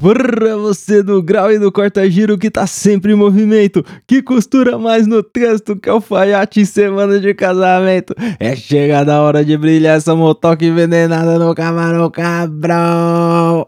[0.00, 5.06] Pra você no grau e no corta-giro que tá sempre em movimento, que costura mais
[5.06, 8.14] no texto que alfaiate em semana de casamento.
[8.38, 13.66] É chegada a hora de brilhar essa motoca envenenada no camarão cabrão.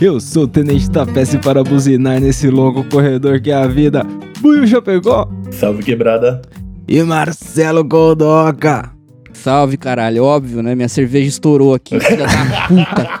[0.00, 4.06] Eu sou o Tenente Tapece para buzinar nesse longo corredor que é a vida.
[4.38, 5.28] Buiu já pegou?
[5.50, 6.40] Salve quebrada.
[6.86, 8.99] E Marcelo Goldoca.
[9.42, 10.24] Salve, caralho.
[10.24, 10.74] Óbvio, né?
[10.74, 13.20] Minha cerveja estourou aqui, filha da puta.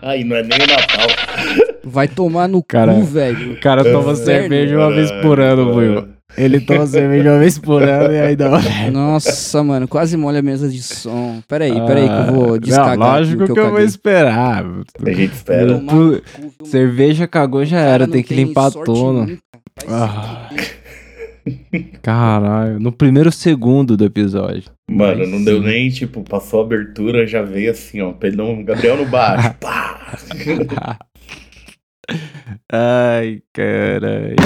[0.02, 1.08] Aí não é nem o Natal.
[1.84, 3.52] Vai tomar no Cara, cu, velho.
[3.54, 4.16] O cara toma É.
[4.16, 6.08] cerveja uma vez por ano, Buiu.
[6.36, 8.50] Ele toma cerveja uma vez por ano e aí dá
[8.92, 11.40] Nossa, mano, quase molha a mesa de som.
[11.46, 13.64] Pera aí, pera aí que eu vou Ah, descagar Não, lógico que, o que eu
[13.66, 14.64] eu vou esperar.
[15.04, 15.76] A gente espera.
[15.78, 16.22] Viu,
[16.64, 19.12] Cerveja cagou já Cara, era, tem que limpar tudo.
[19.12, 19.38] nunca.
[19.86, 20.48] Vai se Ah.
[22.02, 24.64] Caralho, no primeiro segundo do episódio.
[24.90, 25.44] Mano, Mas não sim.
[25.44, 28.12] deu nem, tipo, passou a abertura, já veio assim, ó.
[28.12, 29.54] Pedrão, Gabriel no baixo.
[29.58, 30.18] pá!
[32.70, 34.36] Ai, caralho.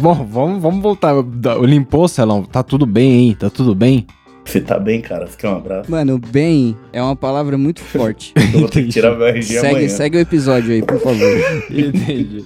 [0.00, 1.14] Bom, vamos, vamos voltar.
[1.62, 2.44] Limpou, Celão?
[2.44, 3.36] Tá tudo bem, hein?
[3.38, 4.06] Tá tudo bem?
[4.44, 5.26] Você tá bem, cara?
[5.26, 5.90] Você quer um abraço?
[5.90, 8.32] Mano, bem é uma palavra muito forte.
[8.54, 9.88] Eu vou ter que tirar meu RG segue, amanhã.
[9.88, 11.28] segue o episódio aí, por favor.
[11.68, 12.44] Entendi.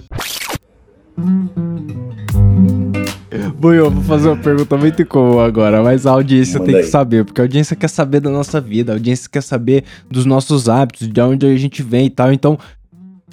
[3.58, 6.86] Bom, eu vou fazer uma pergunta muito comum agora, mas a audiência Manda tem que
[6.86, 6.90] aí.
[6.90, 10.68] saber, porque a audiência quer saber da nossa vida, a audiência quer saber dos nossos
[10.68, 12.32] hábitos, de onde a gente vem e tal.
[12.32, 12.58] Então,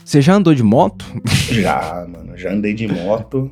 [0.04, 1.06] você já andou de moto?
[1.50, 2.38] Já, mano.
[2.38, 3.50] Já andei de moto.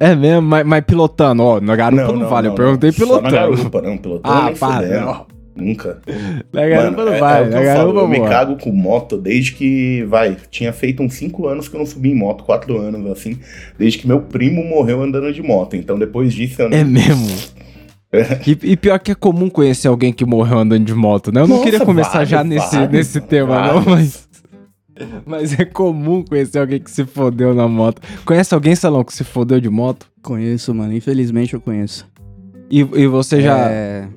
[0.00, 3.32] É mesmo, mas, mas pilotando, ó, na garupa não, vale, eu perguntei Só na pilotando.
[3.56, 3.96] garupa, não.
[3.96, 5.00] Pilotando Ah, nem fudendo.
[5.06, 5.26] não.
[5.56, 6.00] Nunca.
[6.52, 8.72] Na garupa Mano, não é- vale, é na eu garupa falo, eu me cago com
[8.72, 12.42] moto desde que, vai, tinha feito uns 5 anos que eu não subi em moto,
[12.44, 13.38] 4 anos, assim,
[13.78, 15.76] desde que meu primo morreu andando de moto.
[15.76, 17.28] Então depois disso eu É mesmo.
[18.46, 21.40] E, e pior que é comum conhecer alguém que morreu andando de moto, né?
[21.40, 24.28] Eu não Nossa, queria começar vários, já nesse, vários, nesse tema, não, mas.
[25.26, 28.00] Mas é comum conhecer alguém que se fodeu na moto.
[28.24, 30.06] Conhece alguém, Salão, que se fodeu de moto?
[30.22, 30.92] Conheço, mano.
[30.92, 32.06] Infelizmente eu conheço.
[32.70, 34.08] E, e você já, É...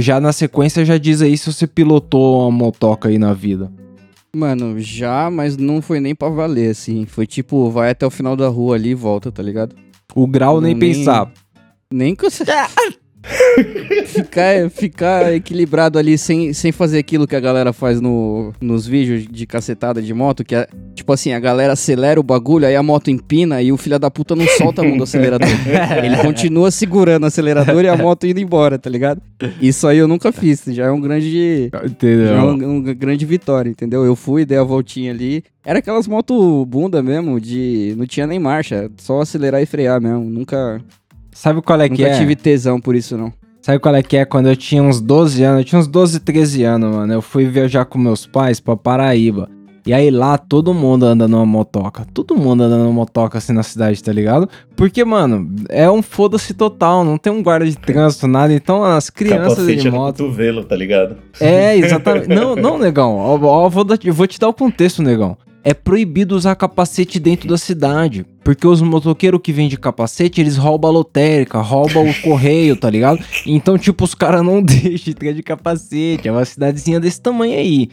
[0.00, 3.72] já na sequência já diz aí se você pilotou uma motoca aí na vida.
[4.34, 7.06] Mano, já, mas não foi nem pra valer, assim.
[7.06, 9.74] Foi tipo, vai até o final da rua ali e volta, tá ligado?
[10.14, 11.32] O grau nem Não, nem- pensar.
[11.92, 12.44] Nem que você.
[14.06, 19.26] Ficar, ficar equilibrado ali sem, sem fazer aquilo que a galera faz no, nos vídeos
[19.30, 22.82] de cacetada de moto, que é tipo assim, a galera acelera o bagulho, aí a
[22.82, 25.48] moto empina e o filho da puta não solta a mão do acelerador.
[26.02, 29.20] Ele continua segurando o acelerador e a moto indo embora, tá ligado?
[29.60, 31.70] Isso aí eu nunca fiz, já é um grande.
[31.72, 32.34] Já é Entendeu?
[32.34, 34.04] uma, uma grande vitória, entendeu?
[34.04, 35.42] Eu fui, dei a voltinha ali.
[35.64, 37.94] Era aquelas motos bunda mesmo, de.
[37.96, 40.24] Não tinha nem marcha, só acelerar e frear mesmo.
[40.24, 40.80] Nunca,
[41.34, 42.18] Sabe qual é que nunca é?
[42.18, 43.32] tive tesão por isso, não.
[43.60, 44.24] Sabe qual é que é?
[44.24, 47.12] Quando eu tinha uns 12 anos, eu tinha uns 12, 13 anos, mano.
[47.12, 49.48] Eu fui viajar com meus pais pra Paraíba.
[49.86, 52.06] E aí lá todo mundo anda numa motoca.
[52.14, 54.48] Todo mundo anda numa motoca assim na cidade, tá ligado?
[54.74, 57.04] Porque, mano, é um foda-se total.
[57.04, 58.52] Não tem um guarda de trânsito, nada.
[58.54, 60.16] Então as crianças Capacete de no moto.
[60.24, 61.16] cotovelo, tá ligado?
[61.38, 62.28] É, exatamente.
[62.28, 63.16] não, não, negão.
[63.16, 65.36] Ó, ó, vou, dar- eu vou te dar o contexto, negão.
[65.64, 68.26] É proibido usar capacete dentro da cidade.
[68.44, 73.24] Porque os motoqueiros que vendem capacete, eles roubam a lotérica, roubam o correio, tá ligado?
[73.46, 76.28] Então, tipo, os caras não deixam de capacete.
[76.28, 77.88] É uma cidadezinha desse tamanho aí.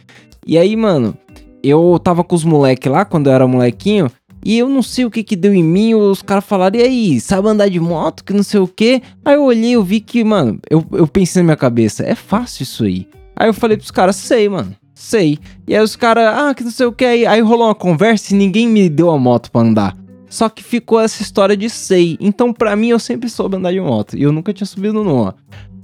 [0.46, 1.16] E aí, mano,
[1.62, 4.10] eu tava com os moleques lá quando eu era molequinho.
[4.44, 7.20] E eu não sei o que que deu em mim, os caras falaram, e aí,
[7.20, 9.00] sabe andar de moto, que não sei o que.
[9.24, 12.64] Aí eu olhei, eu vi que, mano, eu, eu pensei na minha cabeça, é fácil
[12.64, 13.06] isso aí.
[13.36, 15.38] Aí eu falei pros caras, sei, mano, sei.
[15.66, 17.04] E aí os caras, ah, que não sei o que.
[17.04, 19.96] Aí, aí rolou uma conversa e ninguém me deu a moto pra andar.
[20.28, 22.16] Só que ficou essa história de sei.
[22.20, 24.16] Então, pra mim, eu sempre soube andar de moto.
[24.16, 25.34] E eu nunca tinha subido numa.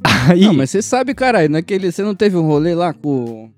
[0.31, 0.47] Aí.
[0.47, 1.93] Não, mas você sabe, caralho, naquele.
[1.93, 3.51] Você não teve um rolê lá com.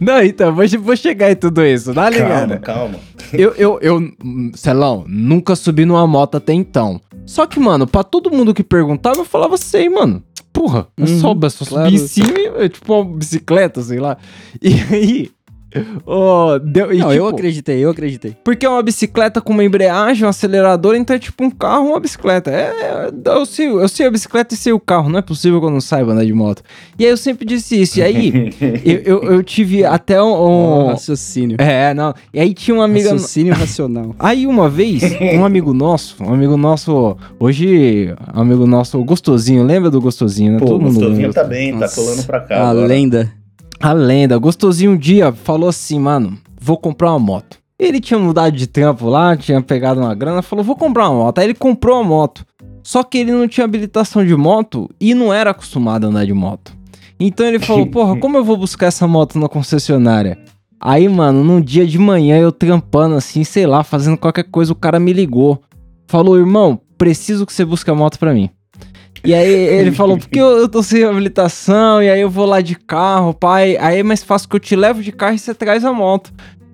[0.00, 2.60] Não, então, vou, vou chegar em tudo isso, tá Calma, ligado?
[2.60, 2.94] calma.
[3.32, 7.00] Eu, eu, eu, hum, Celão, nunca subi numa moto até então.
[7.26, 10.22] Só que, mano, pra todo mundo que perguntava, eu falava sei, mano.
[10.62, 11.92] Porra, eu Uhum, só subi claro.
[11.92, 14.16] em cima, e, é tipo uma bicicleta, sei lá.
[14.62, 15.30] E aí,
[16.06, 18.36] ó, deu, e, não, eu tipo, acreditei, eu acreditei.
[18.44, 22.00] Porque é uma bicicleta com uma embreagem, um acelerador, então é tipo um carro, uma
[22.00, 22.50] bicicleta.
[22.50, 25.66] É, eu, sei, eu sei a bicicleta e sei o carro, não é possível que
[25.66, 26.62] eu não saiba andar de moto.
[26.98, 28.52] E aí eu sempre disse isso, e aí
[28.84, 30.30] eu, eu, eu tive até um...
[30.32, 31.56] Ó, um- raciocínio.
[31.60, 33.12] é, não, e aí tinha uma amiga...
[33.12, 34.14] Raciocínio racional.
[34.18, 35.02] Aí uma vez,
[35.34, 40.52] um amigo nosso, um amigo nosso, hoje, um amigo nosso, o Gostosinho, lembra do Gostosinho,
[40.52, 40.58] né?
[40.58, 41.32] Pô, o mundo gostosinho lembra.
[41.32, 42.56] tá bem, tá Nossa, colando pra cá.
[42.62, 42.86] A agora.
[42.86, 43.41] lenda.
[43.82, 47.58] A lenda, Gostosinho um dia falou assim, mano, vou comprar uma moto.
[47.76, 51.40] Ele tinha mudado de trampo lá, tinha pegado uma grana, falou, vou comprar uma moto.
[51.40, 52.46] Aí ele comprou uma moto.
[52.84, 56.32] Só que ele não tinha habilitação de moto e não era acostumado a andar de
[56.32, 56.72] moto.
[57.18, 60.38] Então ele falou: Porra, como eu vou buscar essa moto na concessionária?
[60.80, 64.76] Aí, mano, num dia de manhã eu trampando assim, sei lá, fazendo qualquer coisa, o
[64.76, 65.60] cara me ligou.
[66.06, 68.48] Falou: Irmão, preciso que você busque a moto pra mim.
[69.24, 72.60] E aí ele falou, porque eu, eu tô sem habilitação, e aí eu vou lá
[72.60, 73.76] de carro, pai.
[73.78, 76.32] Aí é mais fácil que eu te levo de carro e você traz a moto.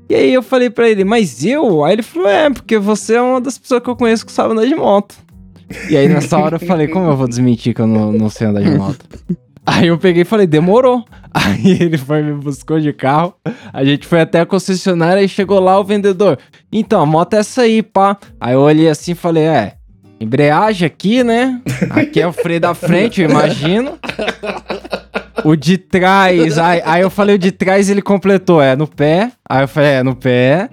[0.08, 1.84] E aí eu falei pra ele, mas eu?
[1.84, 4.52] Aí ele falou, é, porque você é uma das pessoas que eu conheço que sabe
[4.52, 5.14] andar de moto.
[5.90, 8.46] E aí nessa hora eu falei, como eu vou desmentir que eu não, não sei
[8.46, 9.04] andar de moto?
[9.66, 11.04] Aí eu peguei e falei, demorou.
[11.34, 13.34] Aí ele foi me buscou de carro.
[13.70, 16.38] A gente foi até a concessionária e chegou lá o vendedor.
[16.72, 18.16] Então, a moto é essa aí, pá.
[18.40, 19.74] Aí eu olhei assim e falei, é,
[20.20, 21.60] embreagem aqui, né?
[21.90, 23.98] Aqui é o freio da frente, eu imagino.
[25.44, 29.30] O de trás, aí, aí eu falei o de trás ele completou, é no pé.
[29.48, 30.68] Aí eu falei, é no pé.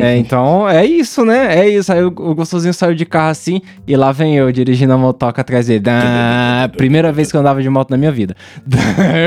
[0.00, 1.58] É, então é isso, né?
[1.58, 1.92] É isso.
[1.92, 5.40] Aí o, o gostosinho saiu de carro assim e lá vem eu dirigindo a motoca
[5.40, 5.84] atrás dele.
[6.76, 8.36] Primeira vez que eu andava de moto na minha vida.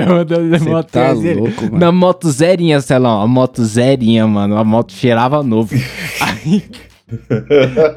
[0.08, 1.78] eu andando de moto tá louco, mano.
[1.78, 3.22] Na moto zerinha, Celão.
[3.22, 4.58] A moto zerinha, mano.
[4.58, 5.76] A moto cheirava novo.
[6.22, 6.64] Aí,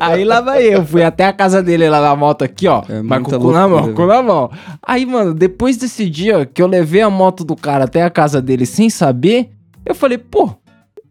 [0.00, 0.84] aí lá vai eu.
[0.84, 2.82] Fui até a casa dele lá na moto aqui, ó.
[2.88, 4.50] É mas com o cu na mão, cu na mão.
[4.82, 8.40] Aí, mano, depois desse dia que eu levei a moto do cara até a casa
[8.40, 9.50] dele sem saber,
[9.84, 10.50] eu falei, pô,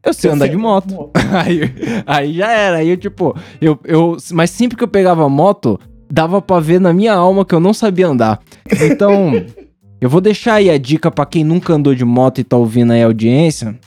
[0.03, 1.09] eu sei andar de moto.
[1.31, 2.77] Aí, aí já era.
[2.77, 4.17] Aí eu, tipo, eu, eu.
[4.33, 5.79] Mas sempre que eu pegava a moto,
[6.11, 8.39] dava pra ver na minha alma que eu não sabia andar.
[8.81, 9.31] Então,
[10.01, 12.91] eu vou deixar aí a dica pra quem nunca andou de moto e tá ouvindo
[12.91, 13.79] aí a audiência.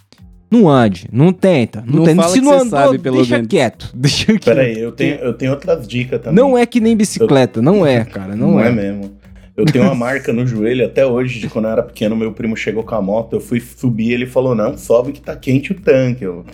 [0.50, 1.82] Não ande, não tenta.
[1.86, 2.22] Não, Não tenta.
[2.22, 3.48] fala Se que não andou, sabe, pelo deixa menos.
[3.48, 3.90] quieto.
[3.94, 4.44] Deixa quieto.
[4.44, 6.36] Pera aí, eu tenho, eu tenho outras dicas também.
[6.42, 8.68] Não é que nem bicicleta, não é, cara, não, Não, é.
[8.68, 8.72] é.
[8.72, 9.16] mesmo.
[9.56, 12.54] Eu tenho uma marca no joelho até hoje, de quando eu era pequeno, meu primo
[12.56, 15.74] chegou com a moto, eu fui subir ele falou, não, sobe que tá quente o
[15.74, 16.24] tanque.
[16.24, 16.44] Eu,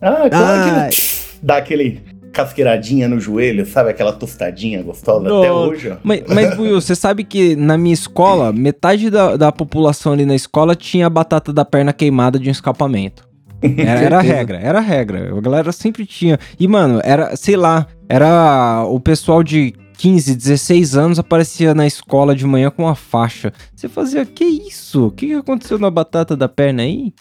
[0.00, 0.90] ah, como é Ai.
[0.90, 0.96] que
[1.42, 2.00] dá aquele
[2.32, 3.90] casqueiradinha no joelho, sabe?
[3.90, 5.52] Aquela tostadinha gostosa até Nossa.
[5.70, 5.96] hoje, ó.
[6.02, 10.34] Mas, mas Buiu, você sabe que na minha escola, metade da, da população ali na
[10.34, 13.28] escola tinha a batata da perna queimada de um escapamento.
[13.62, 15.36] Era, era regra, era a regra.
[15.36, 16.38] A galera sempre tinha.
[16.58, 22.34] E, mano, era, sei lá, era o pessoal de 15, 16 anos aparecia na escola
[22.34, 23.52] de manhã com uma faixa.
[23.76, 25.08] Você fazia, que isso?
[25.08, 27.12] O que, aconteceu na batata da perna aí?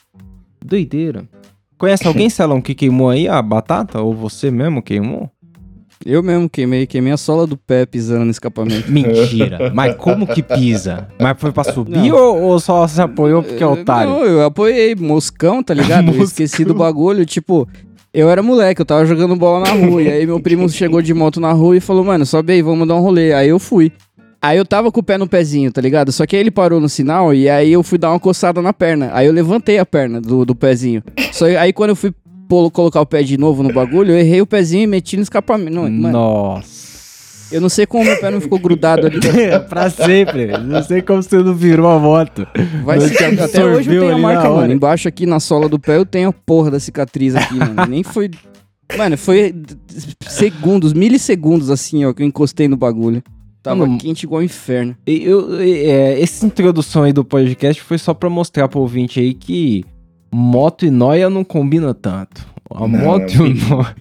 [0.64, 1.28] Doideira.
[1.78, 4.02] Conhece alguém, Celão, que queimou aí a batata?
[4.02, 5.30] Ou você mesmo queimou?
[6.06, 8.86] Eu mesmo queimei, queimei a sola do pé pisando no escapamento.
[8.92, 9.72] Mentira.
[9.74, 11.08] Mas como que pisa?
[11.20, 14.10] Mas foi pra subir ou, ou só se apoiou porque é Eh, otário?
[14.12, 16.04] Não, eu apoiei, moscão, tá ligado?
[16.06, 16.24] Eu Moscão.
[16.24, 17.68] esqueci do bagulho, tipo...
[18.12, 21.14] Eu era moleque, eu tava jogando bola na rua, e aí meu primo chegou de
[21.14, 23.34] moto na rua e falou, mano, sobe aí, vamos dar um rolê.
[23.34, 23.92] Aí eu fui.
[24.42, 26.12] Aí eu tava com o pé no pezinho, tá ligado?
[26.12, 28.72] Só que aí ele parou no sinal e aí eu fui dar uma coçada na
[28.74, 29.12] perna.
[29.14, 31.04] Aí eu levantei a perna do, do pezinho.
[31.34, 32.12] Só aí quando eu fui
[32.50, 35.24] pô- colocar o pé de novo no bagulho, eu errei o pezinho e meti no
[35.24, 35.72] escapamento.
[35.76, 37.56] Não, mano, Nossa.
[37.56, 39.20] eu não sei como meu pé não ficou grudado ali.
[39.70, 40.58] pra sempre.
[40.58, 42.46] Não sei como você não virou a moto.
[42.84, 43.16] Vai Não se...
[43.16, 44.74] te Até hoje eu tenho a marca, mano.
[44.74, 47.86] Embaixo aqui na sola do pé eu tenho a porra da cicatriz aqui, mano.
[47.88, 48.30] Nem foi.
[48.98, 49.54] Mano, foi
[50.28, 53.22] segundos, milissegundos assim, ó, que eu encostei no bagulho.
[53.62, 54.96] Tava Mano, quente igual o inferno.
[55.06, 59.34] Eu, e, é, essa introdução aí do podcast foi só pra mostrar pro ouvinte aí
[59.34, 59.86] que
[60.32, 62.48] moto e noia não combina tanto.
[62.70, 63.96] A Não, moto é e o noia.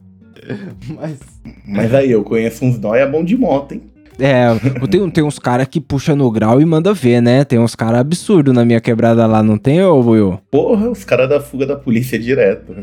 [0.96, 1.18] Mas.
[1.66, 3.82] Mas aí, eu conheço uns nóia bom de moto, hein?
[4.18, 4.48] É,
[4.90, 7.44] tem, tem uns caras que puxa no grau e manda ver, né?
[7.44, 10.40] Tem uns caras absurdos na minha quebrada lá, não tem, ô Will?
[10.50, 12.74] Porra, os caras da fuga da polícia direto.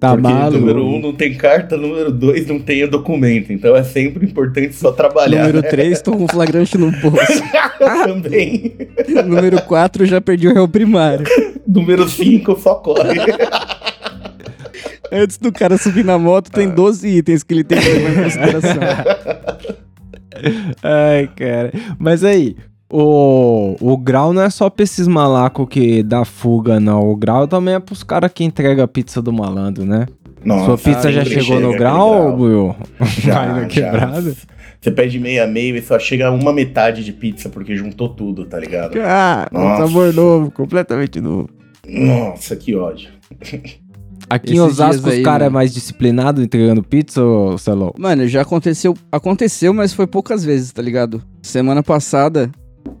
[0.00, 0.58] Tá Porque maluco.
[0.58, 3.52] número um não tem carta, número dois não tem documento.
[3.52, 5.40] Então é sempre importante só trabalhar.
[5.40, 5.68] Número né?
[5.68, 7.42] 3, tô com flagrante no bolso.
[8.04, 8.74] Também.
[9.24, 11.26] Número 4, já perdi o réu primário.
[11.66, 13.18] Número 5 só corre.
[15.12, 18.22] Antes do cara subir na moto, tem 12 itens que ele tem que levar em
[18.24, 19.78] consideração.
[20.82, 21.72] Ai, cara.
[21.98, 22.56] Mas aí,
[22.90, 27.10] o, o grau não é só pra esses malacos que dá fuga, não.
[27.10, 30.06] O grau também é pros caras que entregam a pizza do malandro, né?
[30.44, 32.76] Nossa, Sua pizza já chegou no grau, aquele Will?
[33.20, 34.34] Já, Vai na quebrada?
[34.80, 38.58] Você pede meia meio e só chega uma metade de pizza porque juntou tudo, tá
[38.58, 38.96] ligado?
[39.02, 39.86] Ah, um Nossa.
[39.86, 41.50] sabor novo, completamente novo.
[41.86, 43.10] Nossa, que ódio.
[44.30, 47.94] Aqui em Osasco aí, os caras é mais disciplinado entregando pizza, ô Celão?
[47.98, 48.94] Mano, já aconteceu.
[49.10, 51.22] Aconteceu, mas foi poucas vezes, tá ligado?
[51.42, 52.50] Semana passada.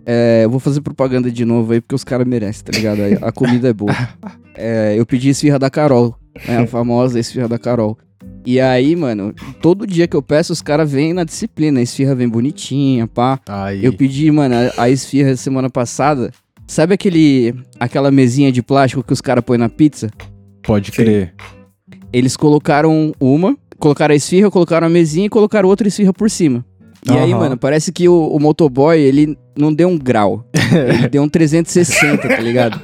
[0.06, 3.00] é, eu vou fazer propaganda de novo aí, porque os caras merecem, tá ligado?
[3.22, 3.94] A, a comida é boa.
[4.60, 6.56] É, eu pedi esfirra da Carol, né?
[6.58, 7.96] A famosa esfirra da Carol.
[8.44, 9.32] E aí, mano,
[9.62, 11.78] todo dia que eu peço, os caras vêm na disciplina.
[11.78, 13.38] A esfirra vem bonitinha, pá.
[13.46, 13.84] Aí.
[13.84, 16.32] Eu pedi, mano, a, a esfirra semana passada.
[16.66, 20.10] Sabe aquele, aquela mesinha de plástico que os caras põem na pizza?
[20.68, 21.02] Pode Sim.
[21.02, 21.34] crer.
[22.12, 26.62] Eles colocaram uma, colocaram a esfirra, colocaram a mesinha e colocaram outra esfirra por cima.
[27.10, 27.40] E aí, Aham.
[27.40, 30.46] mano, parece que o, o motoboy, ele não deu um grau.
[30.54, 32.80] ele deu um 360, tá ligado?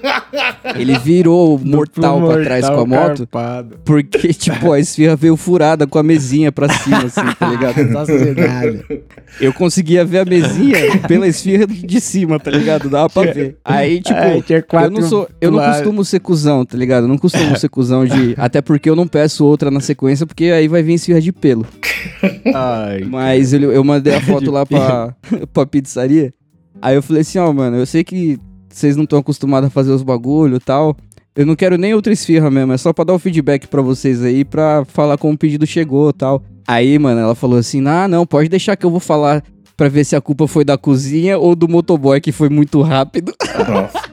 [0.76, 3.26] Ele virou mortal pra trás com a moto.
[3.26, 3.78] Carpado.
[3.85, 7.75] Porque, tipo, a esfirra veio furada com a mesinha pra cima, assim, tá ligado?
[9.40, 10.78] Eu conseguia ver a mesinha
[11.09, 12.88] pela esfirra de cima, tá ligado?
[12.88, 13.57] Dava pra ver.
[13.64, 15.28] Aí, tipo, Ai, tinha eu quatro não sou.
[15.40, 17.04] Eu não costumo ser cuzão, tá ligado?
[17.04, 18.35] Eu não costumo ser cuzão de.
[18.38, 21.66] Até porque eu não peço outra na sequência, porque aí vai vir esfirra de pelo.
[22.54, 23.02] Ai.
[23.04, 25.14] Mas eu, eu mandei a foto lá pra,
[25.52, 26.33] pra pizzaria.
[26.84, 28.38] Aí eu falei assim, ó, mano, eu sei que
[28.68, 30.94] vocês não estão acostumados a fazer os bagulho e tal.
[31.34, 34.22] Eu não quero nem outra esfirra mesmo, é só pra dar o feedback pra vocês
[34.22, 36.42] aí, pra falar como o pedido chegou e tal.
[36.68, 39.42] Aí, mano, ela falou assim, ah, não, pode deixar que eu vou falar
[39.78, 43.32] pra ver se a culpa foi da cozinha ou do motoboy que foi muito rápido.
[43.66, 44.10] Nossa.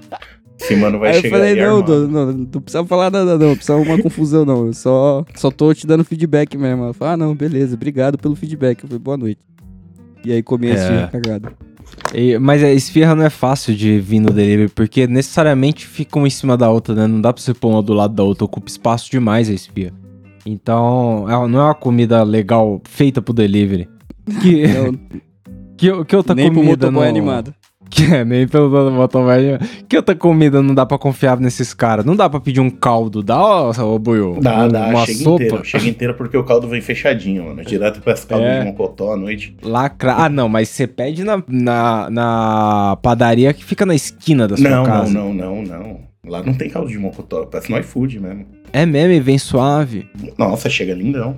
[0.58, 2.08] Esse mano vai aí eu chegar falei, aí não, armado.
[2.08, 5.50] não, não, não precisa falar nada não, não precisa uma confusão não, eu só, só
[5.52, 6.84] tô te dando feedback mesmo.
[6.86, 8.82] Ela falou, ah, não, beleza, obrigado pelo feedback.
[8.84, 9.42] Eu falei, boa noite.
[10.24, 10.76] E aí comi a É.
[10.76, 11.54] esfirra cagada.
[12.14, 16.28] E- mas a esfirra não é fácil de vir no delivery, porque necessariamente fica uma
[16.28, 17.08] em cima da outra, né?
[17.08, 19.94] Não dá pra você pôr uma do lado da outra, ocupa espaço demais a esfirra.
[20.46, 23.88] Então, ela não é uma comida legal feita pro delivery.
[24.42, 24.94] Que, Não,
[25.78, 27.10] que, que outra nem pro comida motoboy não...
[27.10, 27.54] animado.
[27.92, 29.60] Que é, nem pelo motoboy.
[29.90, 32.06] Que outra comida não dá pra confiar nesses caras?
[32.06, 34.40] Não dá pra pedir um caldo, dá, ô, ô Buiu?
[34.42, 35.44] Dá, dá, Uma chega sopa?
[35.44, 35.66] inteiro.
[35.66, 37.64] Chega inteiro porque o caldo vem fechadinho, mano.
[37.66, 38.60] Direto pra esse caldo É.
[38.62, 39.56] de mocotó à noite.
[39.62, 40.14] Lacra...
[40.16, 44.70] Ah, não, mas você pede na, na, na padaria que fica na esquina da sua
[44.70, 45.14] Não, não, casa.
[45.14, 46.00] não, não, não.
[46.26, 48.46] Lá não tem caldo de mocotó, parece no iFood mesmo.
[48.72, 50.08] É mesmo, e vem suave.
[50.38, 51.36] Nossa, chega lindão.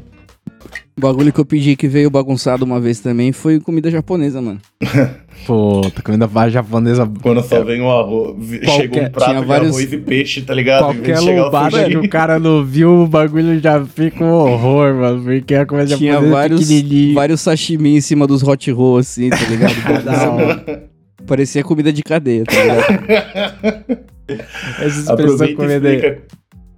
[0.97, 4.59] O bagulho que eu pedi que veio bagunçado uma vez também foi comida japonesa, mano.
[5.47, 7.09] Puta, comida ba- japonesa.
[7.21, 10.41] Quando só vem o arroz, Qualquer- chega um prato tinha de vários- arroz e peixe,
[10.43, 10.83] tá ligado?
[10.83, 15.23] Qualquer lombada que o cara não viu, o bagulho já fica um horror, mano.
[15.23, 19.29] Porque a comida Tinha japonesa é vários, vários sashimi em cima dos hot roll, assim,
[19.29, 19.73] tá ligado?
[21.25, 24.03] Parecia comida de cadeia, tá ligado?
[24.27, 25.95] Essa expressão Aproveita comida aí.
[25.95, 26.21] explica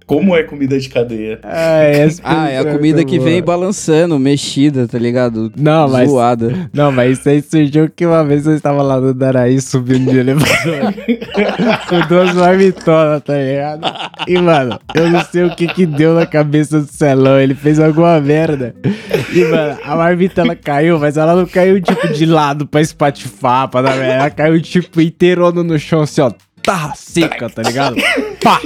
[0.06, 1.40] como é comida de cadeia.
[1.42, 3.56] Ai, essa Ah, é a comida muito que vem boa.
[3.58, 5.52] balançando, mexida, tá ligado?
[5.56, 6.08] Não, mas.
[6.08, 6.68] Zoada.
[6.72, 10.18] Não, mas isso aí surgiu que uma vez eu estava lá no Daraí subindo de
[10.18, 10.94] elevador
[11.88, 13.86] com duas marmitonas, tá ligado?
[14.28, 17.78] E, mano, eu não sei o que que deu na cabeça do Celão, ele fez
[17.80, 18.74] alguma merda.
[19.34, 23.68] E, mano, a marmita ela caiu, mas ela não caiu tipo de lado pra espatifar,
[23.68, 24.14] pra dar merda.
[24.14, 26.30] Ela caiu tipo inteirona no chão, assim, ó.
[26.66, 27.94] Tá seca, tá ligado?
[28.42, 28.60] Pá!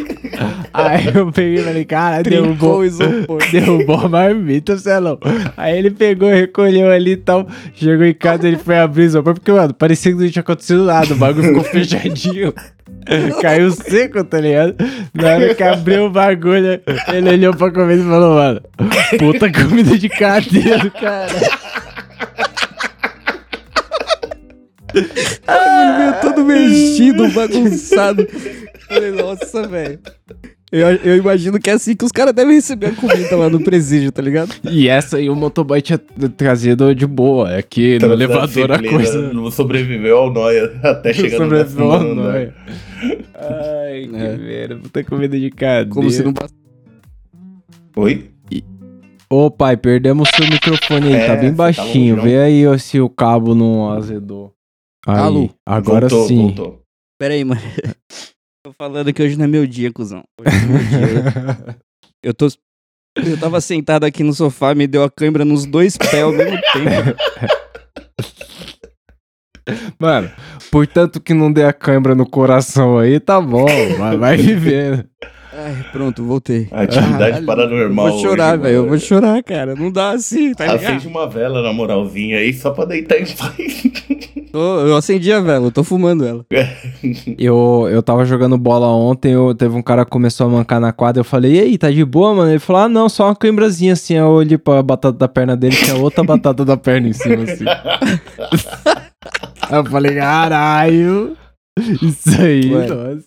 [0.72, 3.42] Aí eu peguei e falei, cara, derrubou, Trincou o isopor.
[3.52, 5.18] derrubou a marmita, Celão.
[5.56, 7.46] Aí ele pegou, recolheu ali e tal.
[7.74, 10.84] Chegou em casa, ele foi abrir o isopor, porque, mano, parecia que não tinha acontecido
[10.84, 11.12] nada.
[11.12, 12.54] O bagulho ficou fechadinho.
[13.42, 14.74] Caiu seco, tá ligado?
[15.12, 16.80] Na hora que abriu o bagulho,
[17.12, 18.60] ele olhou pra comida e falou, mano,
[19.18, 21.28] puta comida de cadeia do cara.
[24.94, 28.26] Ele veio todo mexido, bagunçado.
[28.88, 29.98] Falei, nossa, velho.
[30.72, 33.60] Eu, eu imagino que é assim que os caras devem receber a comida lá no
[33.60, 34.54] presídio, tá ligado?
[34.70, 37.52] E essa aí o motoboy tinha trazido de boa.
[37.52, 39.32] É que no elevador a coisa.
[39.32, 42.54] Não sobreviveu ao nóia até chegar no sobreviveu ao nóia.
[43.34, 44.36] Ai, que É.
[44.36, 44.76] merda.
[44.76, 45.86] Puta comida de cadeia.
[45.92, 46.54] Como se não bastasse.
[47.96, 48.30] Oi?
[49.28, 52.16] Ô pai, perdemos seu microfone aí, É, tá bem tá baixinho.
[52.16, 54.52] longe, Vê aí ó, se o cabo não azedou.
[55.06, 55.50] Aí, Alô?
[55.66, 56.46] agora voltou, sim.
[56.46, 56.82] voltou.
[57.18, 57.60] Pera aí, mano.
[58.64, 60.22] Tô falando que hoje não é meu dia, cuzão.
[60.38, 61.80] Hoje não é meu dia.
[62.22, 62.48] Eu tô.
[63.16, 66.58] Eu tava sentado aqui no sofá, me deu a câimbra nos dois pés ao mesmo
[66.72, 67.16] tempo.
[69.98, 70.30] Mano,
[70.70, 73.66] portanto que não dê a câimbra no coração aí, tá bom,
[73.98, 75.08] vai, vai vivendo.
[75.52, 76.68] Ai, pronto, voltei.
[76.70, 78.06] Atividade Caralho, paranormal.
[78.06, 78.74] Eu vou chorar, velho.
[78.74, 79.74] Eu vou chorar, cara.
[79.74, 81.06] Não dá assim, tá Acende ligado?
[81.08, 83.82] uma vela na moralzinha aí só pra deitar em paz.
[84.52, 86.44] Eu acendi a vela, eu tô fumando ela.
[87.38, 90.92] Eu, eu tava jogando bola ontem, eu, teve um cara que começou a mancar na
[90.92, 92.50] quadra, eu falei, e aí, tá de boa, mano?
[92.50, 95.76] Ele falou, ah, não, só uma câimbrazinha assim, eu olhei pra batata da perna dele,
[95.76, 97.62] tinha outra batata da perna em cima, assim.
[99.70, 101.36] Aí eu falei, caralho,
[102.02, 102.86] isso aí, Ué.
[102.88, 103.22] nossa.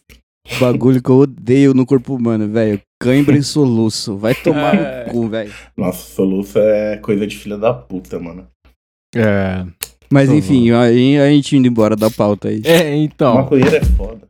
[0.60, 2.80] Bagulho que eu odeio no corpo humano, velho.
[3.00, 4.18] Cãibra e soluço.
[4.18, 5.06] Vai tomar É.
[5.06, 5.54] no cu, velho.
[5.78, 8.46] Nossa, soluço é coisa de filha da puta, mano.
[9.16, 9.66] É,
[10.12, 12.62] Mas Tô enfim, aí a gente indo embora da pauta aí.
[12.66, 14.28] é então, Maconheiro é foda.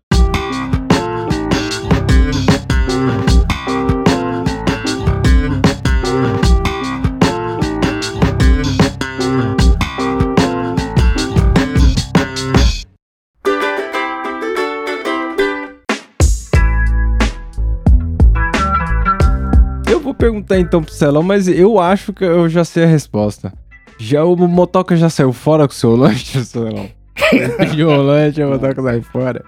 [20.24, 23.52] Perguntar então pro Celão, mas eu acho que eu já sei a resposta.
[24.00, 26.40] Já o motoca já saiu fora com o seu lanche?
[27.58, 29.44] Pediu o lanche, a motoca sai fora.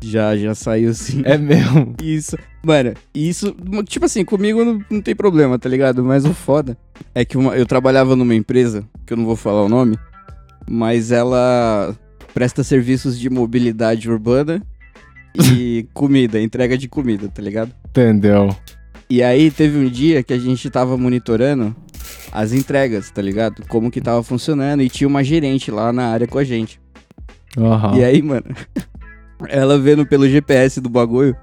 [0.00, 1.22] Já, já saiu sim.
[1.24, 1.96] É mesmo.
[2.00, 2.36] Isso.
[2.64, 3.56] Mano, isso.
[3.88, 6.04] Tipo assim, comigo não, não tem problema, tá ligado?
[6.04, 6.78] Mas o foda
[7.12, 9.98] é que uma- eu trabalhava numa empresa, que eu não vou falar o nome,
[10.70, 11.92] mas ela
[12.32, 14.62] presta serviços de mobilidade urbana
[15.56, 17.72] e comida, entrega de comida, tá ligado?
[17.88, 18.54] Entendeu?
[19.10, 21.74] E aí teve um dia que a gente tava monitorando
[22.30, 23.66] as entregas, tá ligado?
[23.66, 26.80] Como que tava funcionando e tinha uma gerente lá na área com a gente.
[27.56, 27.96] Aham.
[27.96, 28.44] E aí, mano,
[29.48, 31.34] ela vendo pelo GPS do bagulho,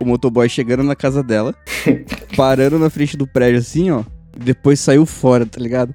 [0.00, 1.54] o motoboy chegando na casa dela,
[2.36, 4.02] parando na frente do prédio assim, ó,
[4.36, 5.94] depois saiu fora, tá ligado?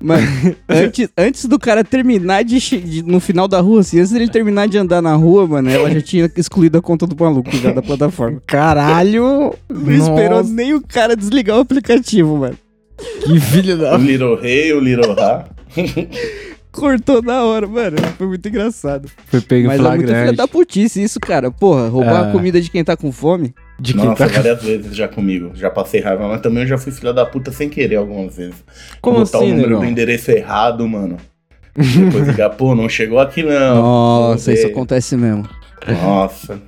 [0.00, 0.24] Mano,
[0.68, 4.68] antes, antes do cara terminar de, de- no final da rua, assim, antes dele terminar
[4.68, 7.82] de andar na rua, mano, ela já tinha excluído a conta do maluco já da
[7.82, 8.40] plataforma.
[8.46, 9.52] Caralho!
[9.68, 12.56] Não esperou nem o cara desligar o aplicativo, mano.
[13.24, 13.96] Que filho O da.
[13.96, 15.46] Little Rei, o Little Ra.
[16.70, 17.96] Cortou na hora, mano.
[18.18, 19.08] Foi muito engraçado.
[19.26, 21.50] Foi pego em Mas é muito filha da putice isso, cara.
[21.50, 22.28] Porra, roubar É.
[22.28, 23.54] a comida de quem tá com fome.
[23.78, 24.32] De Nossa, tá...
[24.32, 25.50] várias vezes já comigo.
[25.54, 28.54] Já passei raiva, mas também eu já fui filha da puta sem querer algumas vezes.
[29.00, 29.80] Como Botar assim, o número negão?
[29.80, 31.16] do endereço errado, mano.
[31.76, 33.74] Depois ligar, pô, não chegou aqui não.
[33.82, 35.48] Nossa, isso acontece mesmo.
[36.02, 36.58] Nossa.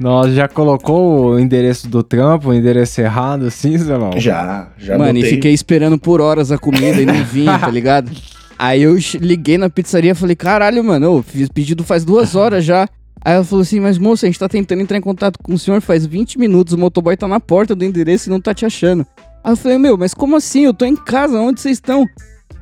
[0.00, 4.10] Nossa, já colocou o endereço do trampo, o endereço errado, assim, lá.
[4.18, 5.30] Já, já Mano, botei.
[5.30, 8.10] e fiquei esperando por horas a comida e não vinha, tá ligado?
[8.58, 12.64] Aí eu liguei na pizzaria e falei, caralho, mano, eu fiz pedido faz duas horas
[12.64, 12.88] já.
[13.22, 15.58] Aí ela falou assim, mas moça, a gente tá tentando entrar em contato com o
[15.58, 18.64] senhor faz 20 minutos, o motoboy tá na porta do endereço e não tá te
[18.64, 19.06] achando.
[19.44, 20.64] Aí eu falei, meu, mas como assim?
[20.64, 22.06] Eu tô em casa, onde vocês estão?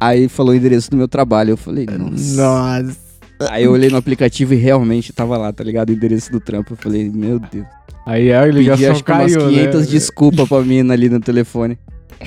[0.01, 2.37] Aí falou o endereço do meu trabalho, eu falei, nossa.
[2.37, 3.09] Nossa.
[3.51, 5.91] Aí eu olhei no aplicativo e realmente tava lá, tá ligado?
[5.91, 6.73] O endereço do trampo.
[6.73, 7.67] Eu falei, meu Deus.
[8.05, 9.87] Aí a Pedi ligação acho que umas caiu, 500 né?
[9.87, 11.79] desculpas pra mina ali no telefone.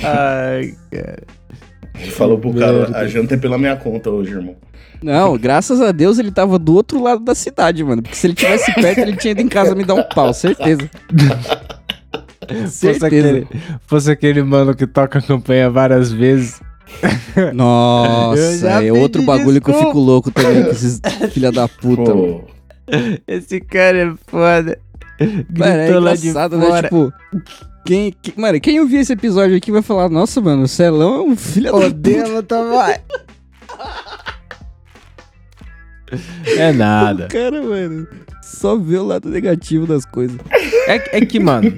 [0.02, 4.56] Ai, Ele falou pro cara, a janta é pela minha conta hoje, irmão.
[5.04, 8.02] Não, graças a Deus ele tava do outro lado da cidade, mano.
[8.02, 10.90] Porque se ele tivesse perto, ele tinha ido em casa me dar um pau, certeza.
[12.70, 13.48] fosse aquele,
[13.88, 16.62] fosse aquele mano que toca a campanha várias vezes.
[17.54, 19.88] Nossa, é outro bagulho que eu desculpa.
[19.94, 21.00] fico louco também com esses
[21.32, 22.42] filha da puta, mano.
[22.42, 22.48] Pô,
[23.28, 24.78] Esse cara é foda.
[25.58, 26.50] Mano, é lá de né?
[26.50, 26.84] fora.
[26.84, 27.14] Tipo,
[27.86, 31.22] quem, quem- mano, quem ouvir esse episódio aqui vai falar, nossa, mano, o Celão é
[31.22, 31.88] um filho da puta.
[31.88, 32.96] Odeio também.
[36.45, 37.26] É nada.
[37.26, 38.08] O cara, mano,
[38.41, 40.38] só vê o lado negativo das coisas.
[40.88, 41.74] É, é que, mano,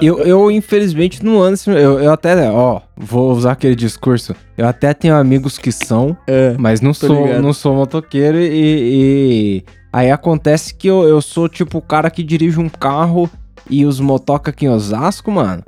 [0.00, 1.54] eu, eu infelizmente não ando.
[1.54, 4.34] assim, Eu, eu até, ó, vou usar aquele discurso.
[4.56, 6.54] Eu até tenho amigos que são, É.
[6.58, 7.42] mas não sou, ligado.
[7.42, 12.22] não sou motoqueiro e, e- Aí acontece que eu, eu sou tipo o cara que
[12.22, 13.28] dirige um carro
[13.68, 15.64] e os motoca aqui em Osasco, mano.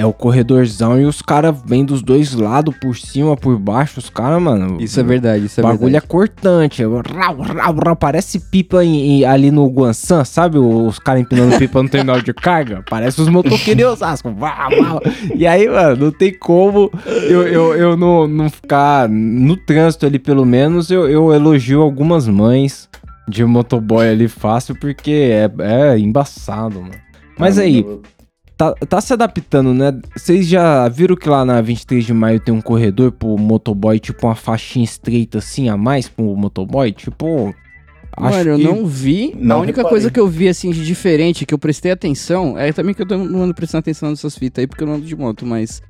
[0.00, 4.08] É o corredorzão e os caras vêm dos dois lados, por cima, por baixo, os
[4.08, 4.80] caras, mano.
[4.80, 6.04] Isso é verdade, isso O é bagulho verdade.
[6.04, 6.82] é cortante.
[6.82, 10.56] Rau, rau, rau, parece pipa em- em- ali no Guansan, sabe?
[10.56, 12.82] Os caras empinando pipa no terminal de carga.
[12.88, 14.30] Parece os motoqueiros Osasco.
[14.32, 15.02] Vau.
[15.34, 16.90] E aí, mano, não tem como
[17.28, 20.90] eu, eu, eu não, não ficar no trânsito ali, pelo menos.
[20.90, 22.88] Eu, eu elogio algumas mães
[23.28, 25.50] de motoboy ali fácil, porque é,
[25.92, 26.94] é embaçado, mano.
[27.38, 27.84] Mas aí,
[28.60, 29.98] Tá, tá se adaptando, né?
[30.14, 34.26] Vocês já viram que lá na 23 de maio tem um corredor pro motoboy, tipo
[34.26, 36.92] uma faixinha estreita assim a mais pro motoboy?
[36.92, 37.54] Tipo.
[38.14, 38.64] Acho Mano, eu que...
[38.64, 39.34] não vi.
[39.34, 39.88] Não a única reparei.
[39.88, 43.06] coisa que eu vi, assim, de diferente, que eu prestei atenção, é também que eu
[43.06, 45.80] tô- não ando prestando atenção nessas fitas aí, porque eu não ando de moto, mas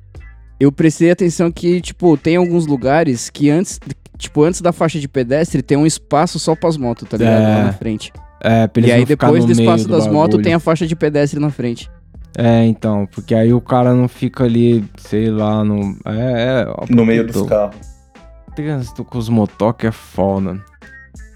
[0.57, 3.81] eu prestei atenção que, tipo, tem alguns lugares que antes,
[4.17, 7.41] tipo, antes da faixa de pedestre tem um espaço só pras motos, tá ligado?
[7.41, 8.13] É, Lá na frente.
[8.41, 10.53] É, pra eles E aí não ficar depois no do espaço do das motos tem
[10.53, 11.89] a faixa de pedestre na frente.
[12.37, 15.95] É, então, porque aí o cara não fica ali, sei lá, no.
[16.05, 16.65] É, é.
[16.69, 17.75] ó, No meio dos carros.
[18.55, 20.59] Trânsito com os motoca é foda.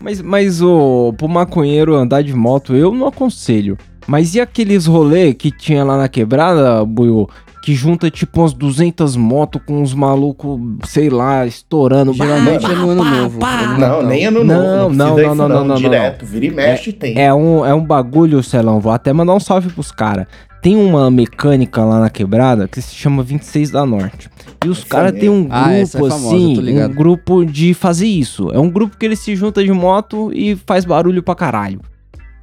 [0.01, 3.77] Mas, mas o, pro maconheiro andar de moto, eu não aconselho.
[4.07, 7.27] Mas e aqueles rolê que tinha lá na quebrada, Buiu?
[7.63, 12.13] Que junta tipo umas 200 motos com uns malucos, sei lá, estourando.
[12.13, 13.39] Geralmente Bah, é no ano pá, novo.
[13.39, 13.61] pá.
[13.63, 14.93] é no Não, nem ano Não, novo.
[14.93, 17.19] não, precisa não, isso não, não, não, Direto, vira e mexe tem.
[17.19, 18.79] É um, é um bagulho, Celão.
[18.79, 20.27] Vou até mandar um salve pros caras.
[20.65, 24.31] Tem uma mecânica lá na quebrada que se chama 26 da Norte.
[24.65, 25.19] E os caras mesmo.
[25.19, 26.91] têm um Ah, é grupo famosa, assim, tô ligado.
[26.91, 28.49] um grupo de fazer isso.
[28.51, 31.81] É um grupo que ele se junta de moto e faz barulho pra caralho.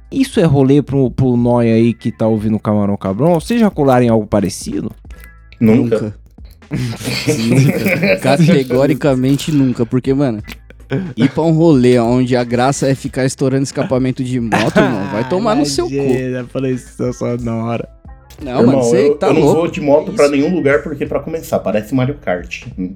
[0.09, 3.33] Isso é rolê pro, pro Noia aí que tá ouvindo o Camarão Cabrão?
[3.33, 4.89] Vocês já colaram em algo parecido?
[5.59, 6.15] Nunca.
[6.71, 8.19] Nunca.
[8.23, 9.85] Categoricamente nunca.
[9.85, 10.41] Porque, mano,
[11.17, 15.27] ir pra um rolê onde a graça é ficar estourando escapamento de moto, irmão, vai
[15.29, 15.93] tomar no seu cu.
[15.93, 17.89] Imagina, falei isso sonora.
[18.41, 19.59] Não, Irmão, mano, você eu, tá eu não louco.
[19.61, 22.63] vou de moto Que pra nenhum lugar porque, pra começar, parece Mario Kart.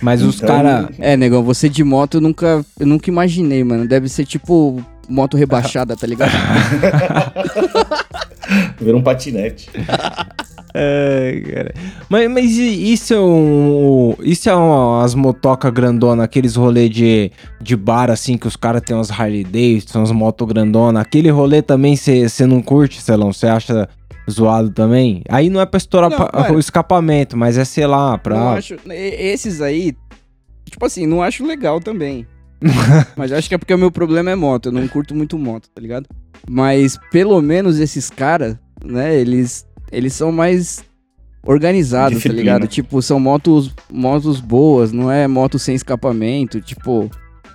[0.00, 0.86] Mas os Então- caras.
[0.98, 3.86] É, negão, você de moto eu nunca, eu nunca imaginei, mano.
[3.86, 6.32] Deve ser tipo moto rebaixada, tá ligado?
[8.80, 9.68] Ver um patinete.
[10.74, 11.74] É, cara.
[12.08, 14.14] Mas, mas e- isso é um.
[14.22, 17.30] Isso é umas motoca grandona, aqueles rolê de,
[17.60, 21.00] de bar, assim, que os caras têm umas Harley Davidson, umas moto grandona.
[21.00, 23.32] Aquele rolê também você não curte, Celão?
[23.32, 23.88] Você acha
[24.30, 25.22] zoado também?
[25.28, 26.54] Aí não é pra estourar Não, mano.
[26.56, 28.52] o escapamento, mas é, sei lá, Não pra.
[28.52, 28.76] acho.
[28.90, 29.94] Esses aí,
[30.64, 32.26] tipo assim, não acho legal também.
[33.16, 34.66] Mas acho que é porque o meu problema é moto.
[34.66, 36.08] Eu não curto muito moto, tá ligado?
[36.48, 40.84] Mas pelo menos esses caras, né, eles, eles são mais
[41.44, 42.40] organizados, tá Disciplina.
[42.40, 42.68] ligado?
[42.68, 46.60] Tipo, são motos, motos boas, não é moto sem escapamento.
[46.60, 47.10] Tipo,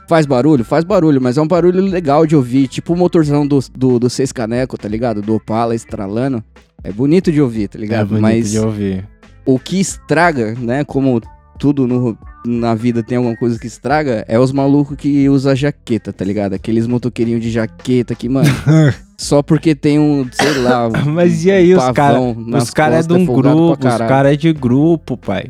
[0.08, 0.63] faz barulho?
[0.65, 2.67] Faz barulho, mas é um barulho legal de ouvir.
[2.67, 5.22] Tipo o motorzão do, do, do Seis Caneco, tá ligado?
[5.22, 6.43] Do Opala estralando.
[6.84, 8.08] É bonito de ouvir, tá É ligado?
[8.08, 9.06] bonito mas de ouvir.
[9.46, 10.84] o que estraga, né?
[10.84, 11.22] Como
[11.60, 16.13] tudo no- na vida tem alguma coisa que estraga, é os malucos que usa jaqueta,
[16.13, 16.54] tá ligado?
[16.54, 18.48] Aqueles motoqueirinhos de jaqueta que, mano,
[19.17, 22.63] só porque tem um, sei lá, um Mas e aí, os pavão caras.
[22.63, 25.48] Os caras é de um pra grupo, os caras é de grupo, pai.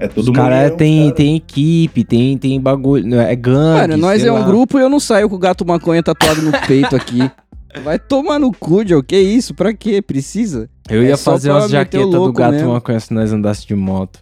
[0.00, 0.36] É Os mundo.
[0.36, 1.14] caras mesmo, tem, cara.
[1.14, 3.14] tem equipe, tem, tem bagulho.
[3.20, 3.80] É é gangue.
[3.80, 4.46] Mano, nós sei é um lá.
[4.46, 7.18] grupo e eu não saio com o gato maconha tatuado no peito aqui.
[7.82, 9.02] Vai tomar no cu, Joe.
[9.02, 9.52] Que isso?
[9.54, 10.00] Pra quê?
[10.00, 10.68] Precisa?
[10.88, 12.72] Eu É ia só fazer umas jaquetas do gato mesmo.
[12.72, 14.20] maconha se nós andássemos de moto.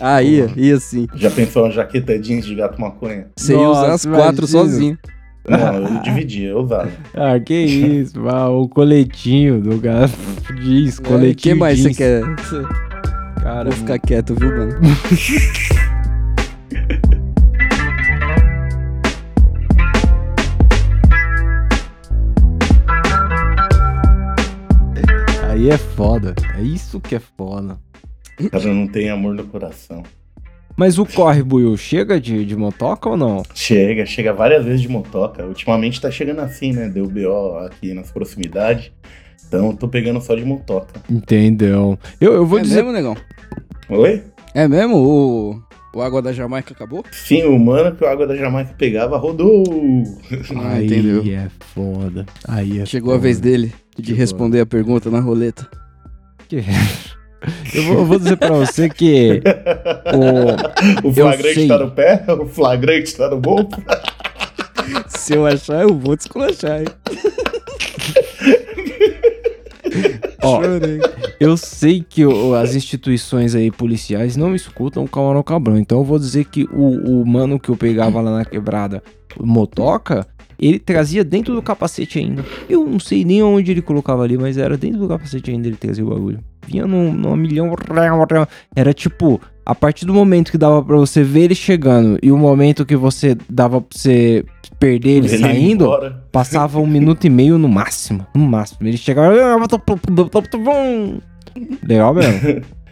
[0.00, 1.06] Ah, ia, ia sim.
[1.14, 3.28] Já pensou uma jaqueta jeans de gato maconha?
[3.36, 4.46] Você ia usar as quatro imagina.
[4.46, 4.98] sozinho.
[5.48, 6.88] Não, eu dividia, eu usava.
[7.14, 10.12] Ah, que isso, ah, o coletinho do gato
[10.62, 12.22] jeans, O coletinho que mais você quer?
[13.42, 14.78] Cara, Vou ficar quieto, viu, mano?
[25.50, 26.34] aí é foda.
[26.56, 27.78] É isso que é foda.
[28.40, 30.04] O cara não tem amor no coração.
[30.76, 33.42] Mas o corre, Buiu, chega de, de motoca ou não?
[33.54, 35.44] Chega, chega várias vezes de motoca.
[35.44, 36.88] Ultimamente tá chegando assim, né?
[36.88, 38.90] Deu BO aqui nas proximidades.
[39.46, 41.00] Então eu tô pegando só de motoca.
[41.10, 41.98] Entendeu?
[42.20, 42.76] Eu, eu vou é dizer.
[42.82, 43.16] mesmo, negão?
[43.88, 44.22] Oi?
[44.54, 44.96] É mesmo?
[44.96, 45.62] O,
[45.94, 47.04] o Água da Jamaica acabou?
[47.12, 49.62] Sim, o mano que o Água da Jamaica pegava rodou.
[50.56, 51.22] Ah, aí entendeu.
[51.26, 52.24] é foda.
[52.48, 53.22] Aí é Chegou a foda.
[53.24, 54.18] vez dele de Chegou.
[54.18, 55.68] responder a pergunta na roleta.
[57.74, 59.40] Eu vou, eu vou dizer pra você que
[61.04, 61.68] o, O flagrante sei.
[61.68, 63.68] tá no pé, o flagrante tá no bolso.
[65.08, 66.86] Se eu achar, eu vou desculachar, hein?
[70.42, 70.60] Ó.
[71.38, 75.78] Eu sei que o- as instituições aí policiais não escutam o Camarão Cabrão.
[75.78, 79.02] Então eu vou dizer que o, o mano que eu pegava lá na quebrada,
[79.38, 80.26] o motoca,
[80.58, 82.44] ele trazia dentro do capacete ainda.
[82.68, 85.76] Eu não sei nem onde ele colocava ali, mas era dentro do capacete ainda ele
[85.76, 86.40] trazia o bagulho.
[86.66, 87.74] Vinha num, num milhão.
[88.74, 92.36] Era tipo, a partir do momento que dava pra você ver ele chegando e o
[92.36, 94.44] momento que você dava pra você
[94.78, 96.24] perder ele, Ele saindo, embora.
[96.32, 98.26] Passava um minuto e meio no máximo.
[98.34, 98.88] No máximo.
[98.88, 99.32] Ele chegava.
[101.86, 102.62] Legal mesmo.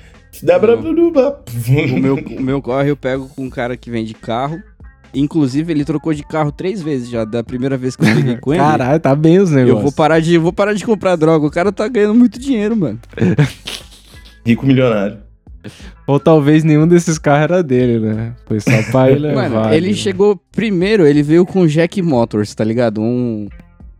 [1.92, 4.62] O meu, o meu corre eu pego com um cara que vende carro.
[5.12, 8.54] Inclusive, ele trocou de carro três vezes já, da primeira vez que eu peguei com
[8.54, 8.62] ele.
[8.62, 9.76] Caralho, tá bem os negócios.
[9.76, 11.44] eu vou parar, de, eu vou parar de comprar droga.
[11.44, 13.00] O cara tá ganhando muito dinheiro, mano.
[14.46, 15.18] Rico milionário.
[16.07, 18.35] Ou talvez nenhum desses carros era dele, né?
[18.46, 19.49] Foi só pra ele levar.
[19.49, 19.94] Mano, ele né?
[19.94, 23.01] chegou primeiro, ele veio com Jack Motors, tá ligado?
[23.01, 23.49] Um.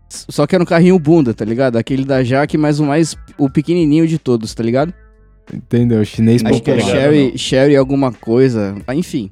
[0.09, 1.77] Só que era um carrinho bunda, tá ligado?
[1.77, 3.17] Aquele da Jack, mas o mais.
[3.39, 4.93] O pequenininho de todos, tá ligado?
[5.53, 6.05] Entendeu?
[6.05, 7.03] Chinês Acho que é ligado, popular.
[7.03, 8.75] Sherry, Sherry alguma coisa.
[8.87, 9.31] Ah, Enfim.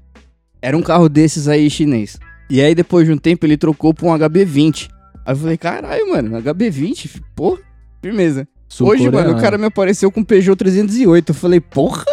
[0.61, 2.19] Era um carro desses aí chinês.
[2.51, 4.88] E aí, depois de um tempo, ele trocou pra um HB20.
[5.25, 7.21] Aí eu falei, caralho, mano, HB20?
[7.37, 7.59] Porra,
[8.03, 8.49] firmeza.
[8.81, 11.31] Hoje, mano, o cara me apareceu com um Peugeot 308.
[11.31, 12.05] Eu falei, porra,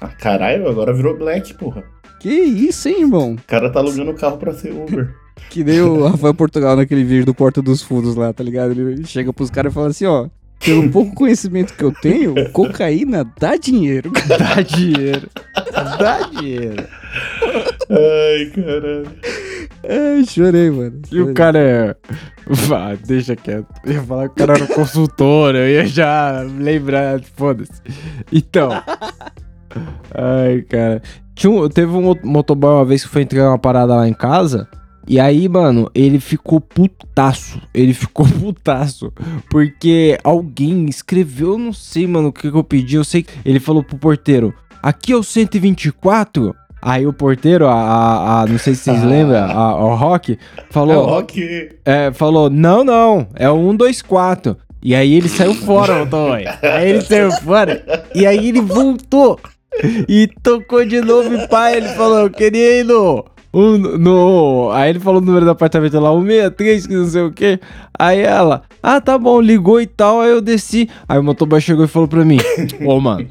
[0.00, 1.84] Ah, caralho, agora virou black, porra.
[2.20, 3.34] que isso, hein, irmão?
[3.34, 5.14] O cara tá alugando o carro pra ser Uber.
[5.48, 8.72] Que nem o Rafael Portugal naquele vídeo do Porta dos Fundos lá, tá ligado?
[8.72, 10.28] Ele chega pros caras e fala assim, ó.
[10.62, 14.12] Pelo pouco conhecimento que eu tenho, cocaína dá dinheiro.
[14.28, 15.28] Dá dinheiro.
[15.98, 16.86] Dá dinheiro.
[17.88, 19.06] Ai, caralho.
[19.88, 21.00] Ai, chorei, mano.
[21.10, 21.96] E o cara é.
[22.46, 23.66] Vá, deixa quieto.
[23.84, 27.80] Eu ia falar que o cara era consultor, eu ia já lembrar, foda-se.
[28.30, 28.70] Então.
[30.14, 31.02] Ai, cara.
[31.34, 34.12] Tinha um- teve um mo- motoboy uma vez que foi entregar uma parada lá em
[34.12, 34.68] casa.
[35.08, 37.60] E aí, mano, ele ficou putaço.
[37.74, 39.12] Ele ficou putaço.
[39.50, 42.96] Porque alguém escreveu, eu não sei, mano, o que, que eu pedi.
[42.96, 46.54] Eu sei que ele falou pro porteiro: aqui é o 124.
[46.82, 49.06] Aí o porteiro, a, a, a- não sei se vocês Ah.
[49.06, 51.70] lembram, a, o Rock, É, falou: Rock.
[51.84, 54.56] é, falou, não, não, é o 124.
[54.82, 56.44] E aí ele saiu fora, motoboy.
[56.62, 57.82] Aí ele saiu fora.
[58.14, 59.38] E aí ele voltou.
[60.08, 63.24] E tocou de novo e pai, ele falou, eu queria ir no...
[63.54, 64.70] um- no...
[64.72, 67.60] Aí ele falou o número do apartamento lá, 163, que não sei o quê.
[67.98, 70.88] Aí ela, ah, tá bom, ligou e tal, aí eu desci.
[71.08, 72.38] Aí o motoboy chegou e falou pra mim,
[72.84, 73.26] ô, mano,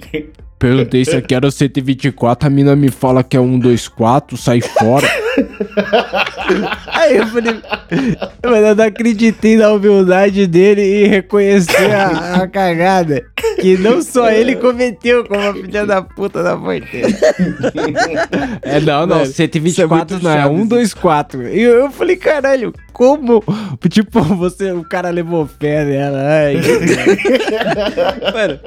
[0.60, 5.08] perguntei se aqui era o 124, a mina me fala que é 124, sai fora.
[6.88, 7.54] Aí eu falei,
[8.44, 13.26] mano, eu não acreditei na humildade dele e reconhecer a, a cagada
[13.62, 17.08] que não só ele cometeu, como a filha da puta da porteira.
[18.62, 21.48] É, não, não, Velho, 124 isso é não, é chato, 124.
[21.48, 23.44] E eu, eu falei, caralho, como?
[23.90, 26.20] Tipo, você, o cara levou fé nela.
[26.22, 26.56] Ai,
[28.34, 28.60] Mano.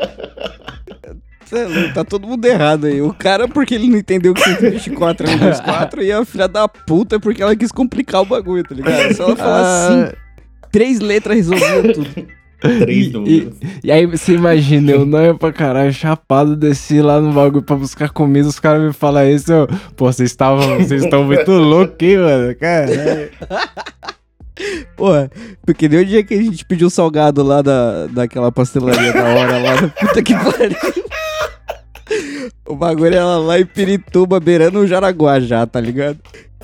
[1.52, 3.00] Cê é Tá todo mundo errado aí.
[3.02, 7.20] O cara porque ele não entendeu que 124 é 124 e a filha da puta
[7.20, 9.14] porque ela quis complicar o bagulho, tá ligado?
[9.14, 10.16] Se ela falar assim,
[10.70, 12.08] três letras resolvia tudo.
[12.62, 13.50] Três E-.
[13.82, 17.74] E aí você imagina, eu não ia pra caralho, chapado, desci lá no bagulho pra
[17.74, 21.96] buscar comida, os caras me falam isso, eu, pô, vocês estavam, vocês estão muito loucos,
[22.00, 23.30] hein, mano, caralho.
[24.96, 25.28] Porra,
[25.66, 29.58] porque nem o dia que a gente pediu salgado lá da, daquela pastelaria da hora
[29.58, 30.76] lá da puta que pariu.
[32.66, 36.18] O bagulho era lá em Pirituba, beirando o Jaraguá já, tá ligado?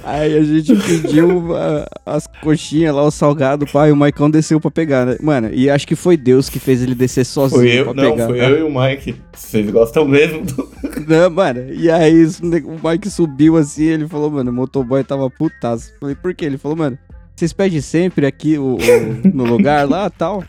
[0.05, 4.71] Aí a gente pediu a- as coxinhas lá, o salgado, pai, o Maicon desceu pra
[4.71, 5.17] pegar, né?
[5.21, 8.11] Mano, e acho que foi Deus que fez ele descer sozinho Foi eu, pra não,
[8.13, 8.27] pegar.
[8.29, 9.17] foi eu e o Mike.
[9.35, 10.69] Vocês gostam mesmo do.
[11.09, 15.93] Não, mano, e aí o Mike subiu assim, ele falou, mano, o motoboy tava putaço.
[15.99, 16.45] Falei, por quê?
[16.45, 16.97] Ele falou, mano,
[17.35, 20.45] vocês pedem sempre aqui o, o- no lugar lá tal?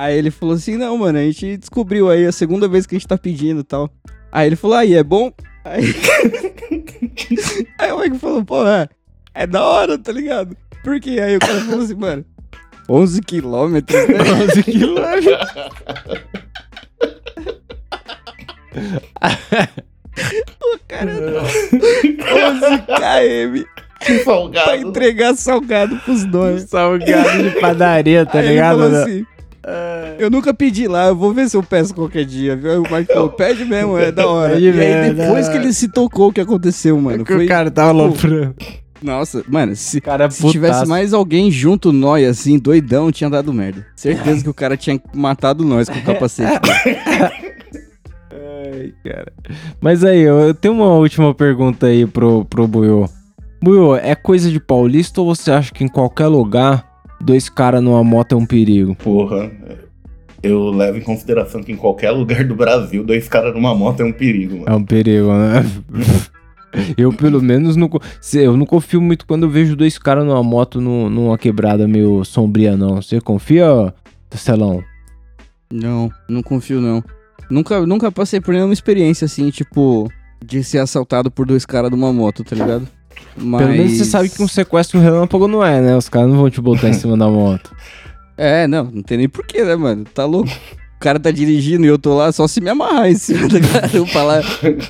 [0.00, 2.98] Aí ele falou assim, não, mano, a gente descobriu aí, a segunda vez que a
[2.98, 3.90] gente tá pedindo tal.
[4.32, 5.30] Aí ele falou, aí, é bom?
[5.62, 5.84] Aí,
[7.78, 8.88] aí o Mike falou, pô, é,
[9.34, 10.56] é da hora, tá ligado?
[10.82, 11.20] Por quê?
[11.22, 12.24] Aí o cara falou assim, mano,
[12.88, 14.14] 11 quilômetros, né?
[14.48, 15.36] 11 quilômetros.
[20.62, 21.42] O cara não.
[21.42, 23.64] 11 km
[24.00, 24.74] pra Salgado.
[24.76, 26.62] entregar salgado pros dois.
[26.64, 28.78] Salgado de padaria, tá Aí ele ligado?
[28.78, 29.02] falou né?
[29.02, 29.26] assim,
[30.18, 32.82] eu nunca pedi lá, eu vou ver se eu peço qualquer dia, viu?
[32.82, 34.58] O Mike falou, pede mesmo, é da hora.
[34.58, 37.44] E aí depois da que ele se tocou o que aconteceu, mano, que foi...
[37.44, 38.54] o cara tava aloprando.
[39.02, 43.86] Nossa, mano, se, Cara, se tivesse mais alguém junto nós, assim, doidão, tinha dado merda.
[43.96, 46.60] Certeza que o cara tinha matado nós com o capacete.
[48.30, 49.32] Ai, cara.
[49.80, 53.08] Mas aí, eu eu tenho uma última pergunta aí pro, pro Buiô.
[53.62, 56.89] Buiô, é coisa de paulista ou você acha que em qualquer lugar
[57.20, 58.94] dois caras numa moto é um perigo?
[58.96, 59.50] Porra.
[60.42, 64.04] Eu levo em consideração que em qualquer lugar do Brasil, dois caras numa moto é
[64.04, 64.64] um perigo, mano.
[64.68, 65.62] É um perigo, né?
[66.96, 67.90] Eu, pelo menos, não,
[68.32, 72.24] eu não confio muito quando eu vejo dois caras numa moto nu- numa quebrada meio
[72.24, 73.02] sombria, não.
[73.02, 73.92] Você confia,
[74.30, 74.80] Celão?
[75.72, 77.02] Não, não confio não.
[77.50, 80.08] Nunca, nunca passei por nenhuma experiência assim, tipo,
[80.44, 82.86] de ser assaltado por dois caras numa moto, tá ligado?
[83.36, 83.62] Mas...
[83.62, 85.96] Pelo menos você sabe que um sequestro relâmpago não é, né?
[85.96, 87.74] Os caras não vão te botar em cima da moto.
[88.42, 90.02] É, não, não tem nem porquê, né, mano?
[90.14, 90.48] Tá louco.
[90.48, 93.60] O cara tá dirigindo e eu tô lá só se me amarrar em cima do
[93.60, 93.90] cara.
[93.92, 94.42] Eu falar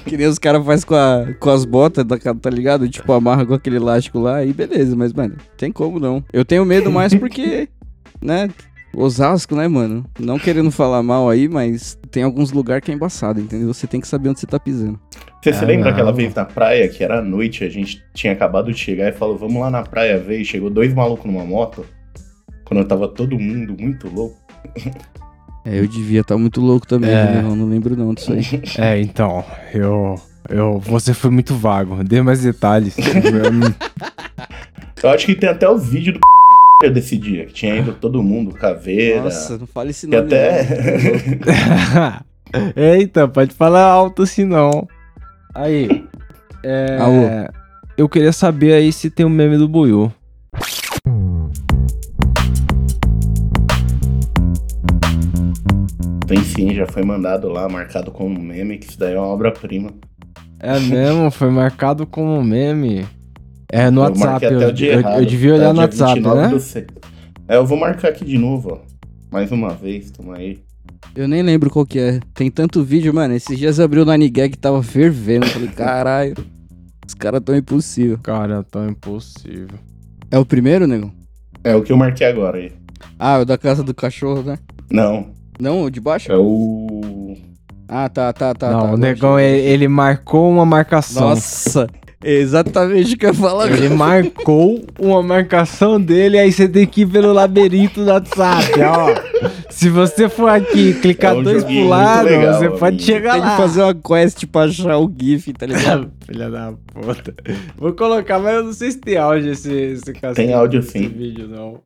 [0.07, 2.89] que nem os caras fazem com, a- com as botas, da, tá ligado?
[2.89, 4.95] Tipo, amarra com aquele elástico lá aí beleza.
[4.95, 6.23] Mas, mano, tem como não.
[6.33, 7.69] Eu tenho medo mais porque,
[8.23, 8.49] né,
[8.95, 10.05] Osasco, né, mano?
[10.19, 13.73] Não querendo falar mal aí, mas tem alguns lugares que é embaçado, entendeu?
[13.73, 14.99] Você tem que saber onde você tá pisando.
[15.43, 15.93] Você se Ah, lembra não.
[15.93, 19.13] aquela vez na praia, que era à noite, a gente tinha acabado de chegar e
[19.13, 21.87] falou, vamos lá na praia ver, e chegou dois malucos numa moto,
[22.65, 24.37] quando tava todo mundo muito louco.
[25.65, 27.25] É, eu devia estar muito louco também, É.
[27.25, 27.43] né?
[27.45, 28.43] Eu não lembro não disso aí.
[28.79, 30.15] É, então, eu.
[30.49, 32.03] Eu, você foi muito vago.
[32.03, 32.97] Dê mais detalhes.
[35.03, 36.21] Eu acho que tem até o vídeo do
[36.89, 39.25] desse dia, que tinha ido todo mundo, caveira.
[39.25, 40.27] Nossa, não fale esse que nome.
[40.27, 40.65] até.
[41.95, 42.31] não.
[42.75, 44.89] Eita, pode falar alto assim não.
[45.55, 46.05] Aí.
[46.65, 46.97] É.
[46.99, 47.51] Alô.
[47.97, 50.11] Eu queria saber aí se tem um meme do Buiú.
[56.27, 59.91] Tem sim, já foi mandado lá, marcado como meme, que isso daí é uma obra-prima.
[60.61, 63.07] É mesmo, foi marcado como meme.
[63.73, 64.45] É no eu WhatsApp.
[64.47, 65.73] Eu, eu- eu devia olhar tá?
[65.75, 66.41] no WhatsApp, 29
[66.81, 66.87] né?
[67.49, 68.79] É, eu vou marcar aqui de novo, ó.
[69.31, 70.59] Mais uma vez, toma aí.
[71.15, 72.21] Eu nem lembro qual que é.
[72.35, 73.35] Tem tanto vídeo, mano.
[73.35, 75.47] Esses dias eu abri o Nine Gag tava fervendo.
[75.47, 76.35] Eu Falei, caralho,
[77.07, 78.19] os caras tão impossível.
[78.23, 79.79] Cara, tão impossível.
[80.31, 81.13] É o primeiro, nego?
[81.65, 82.73] É o que eu marquei agora aí.
[83.19, 84.59] Ah, o da casa do cachorro, né?
[84.91, 85.29] Não,
[85.59, 86.31] Não, o de baixo?
[86.31, 87.37] é o.
[87.89, 88.71] Ah, tá, tá, tá.
[88.71, 91.31] não, tá, o negão, ele, ele marcou uma marcação.
[91.31, 91.89] Nossa,
[92.25, 93.95] exatamente o que eu ia falar Ele agora.
[93.95, 99.15] marcou uma marcação dele, aí você tem que ir pelo labirinto do WhatsApp, ó.
[99.81, 103.03] Se você for aqui clicar É um dois pro lado, legal, você pode amigo.
[103.03, 103.51] chegar Tem lá.
[103.53, 106.13] que fazer uma quest pra achar o GIF, tá ligado?
[106.27, 107.35] Filha da puta.
[107.79, 110.35] Vou colocar, mas eu não sei se tem áudio esse, esse cacete.
[110.35, 111.09] Tem áudio sim.
[111.09, 111.81] vídeo, não.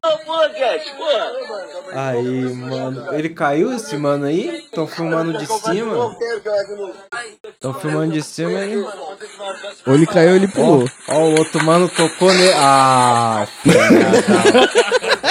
[1.92, 3.14] Aí, mano.
[3.14, 4.48] Ele caiu esse mano aí?
[4.64, 6.16] Estão filmando de cima?
[7.46, 8.76] Estão filmando de cima aí?
[9.86, 10.90] Ou ele caiu ou ele Ó, pulou.
[11.08, 12.52] ó, o outro mano tocou nele.
[12.56, 15.23] Ah, filha da...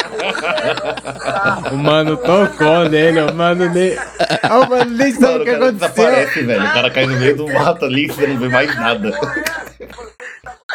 [1.71, 3.95] O mano tocou nele, o mano nem.
[4.43, 5.89] Ah, O mano nem sabe Mano, o que cara aconteceu.
[5.95, 6.62] desaparece, velho.
[6.62, 9.12] O cara cai no meio do mato ali e você não vê mais nada.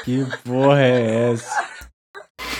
[0.05, 1.69] Que porra é essa?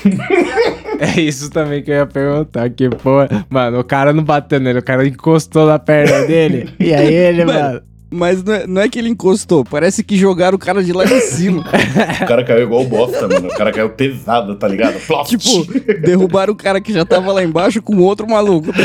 [1.01, 2.69] é isso também que eu ia perguntar.
[2.71, 3.29] Que porra.
[3.51, 6.75] Mano, o cara não bateu nele, o cara encostou na perna dele.
[6.79, 7.83] E aí ele, mano.
[8.11, 11.05] Mas não é, não é que ele encostou, parece que jogaram o cara de lá
[11.05, 11.65] de cima.
[12.23, 13.49] O cara caiu igual bosta, mano.
[13.49, 14.99] O cara caiu pesado, tá ligado?
[15.07, 15.31] Ploft.
[15.37, 15.65] tipo,
[16.01, 18.73] derrubaram o cara que já tava lá embaixo com outro maluco.
[18.73, 18.79] tá?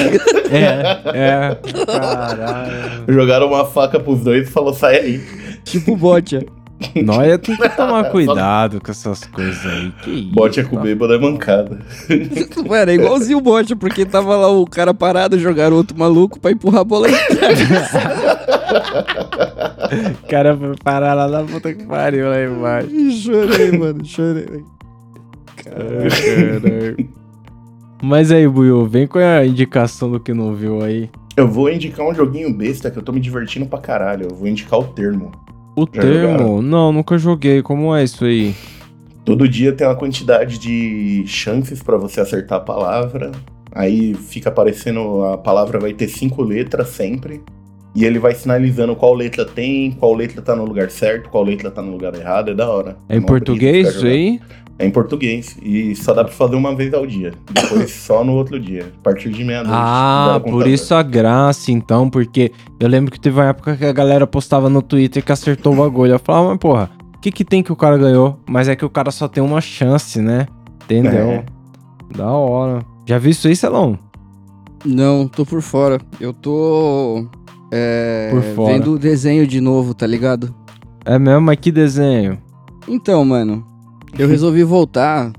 [0.51, 1.57] É, é.
[1.85, 3.03] Caralho.
[3.07, 5.21] Jogaram uma faca pros dois e falou, sai aí.
[5.63, 6.45] tipo bote.
[6.95, 9.91] Nós tem que tomar cuidado com essas coisas aí.
[10.03, 10.31] Que isso?
[10.31, 11.79] Bote é com bêbado é mancada.
[12.67, 16.51] Mano, é igualzinho o bote, porque tava lá o cara parado, jogaram outro maluco pra
[16.51, 17.07] empurrar a bola.
[20.23, 22.89] O cara foi parar lá na puta que pariu lá embaixo.
[23.11, 24.63] chorei, mano, chorei.
[25.57, 27.09] Caralho.
[28.01, 31.09] Mas aí, Buiu, vem com a indicação do que não viu aí.
[31.37, 34.27] Eu vou indicar um joguinho besta que eu tô me divertindo pra caralho.
[34.29, 35.31] Eu vou indicar o termo.
[35.75, 36.31] O Já termo?
[36.31, 36.61] jogaram?
[36.61, 37.61] Não, nunca joguei.
[37.61, 38.53] Como é isso aí?
[39.25, 43.31] Todo dia tem uma quantidade de chances pra você acertar a palavra.
[43.71, 47.41] Aí fica aparecendo, a palavra vai ter cinco letras sempre.
[47.95, 51.69] E ele vai sinalizando qual letra tem, qual letra tá no lugar certo, qual letra
[51.69, 52.51] tá no lugar errado.
[52.51, 52.97] É da hora.
[53.07, 54.39] É em português isso aí?
[54.79, 55.55] É em português.
[55.61, 57.31] E só dá pra fazer uma vez ao dia.
[57.51, 58.91] Depois só no outro dia.
[58.99, 59.77] A partir de meia-noite.
[59.79, 63.93] Ah, por isso a graça, então, porque eu lembro que teve uma época que a
[63.93, 66.13] galera postava no Twitter que acertou o bagulho.
[66.13, 68.39] Eu falava, mas porra, o que que tem que o cara ganhou?
[68.47, 70.47] Mas é que o cara só tem uma chance, né?
[70.85, 71.29] Entendeu?
[71.29, 71.45] É.
[72.15, 72.83] Da hora.
[73.05, 73.97] Já viu isso aí, Celão?
[74.83, 75.99] Não, tô por fora.
[76.19, 77.27] Eu tô.
[77.75, 78.73] É, Por fora.
[78.73, 80.53] Vendo o desenho de novo, tá ligado?
[81.03, 81.41] É mesmo?
[81.41, 82.37] Mas que desenho?
[82.87, 83.65] Então, mano,
[84.17, 85.33] eu resolvi voltar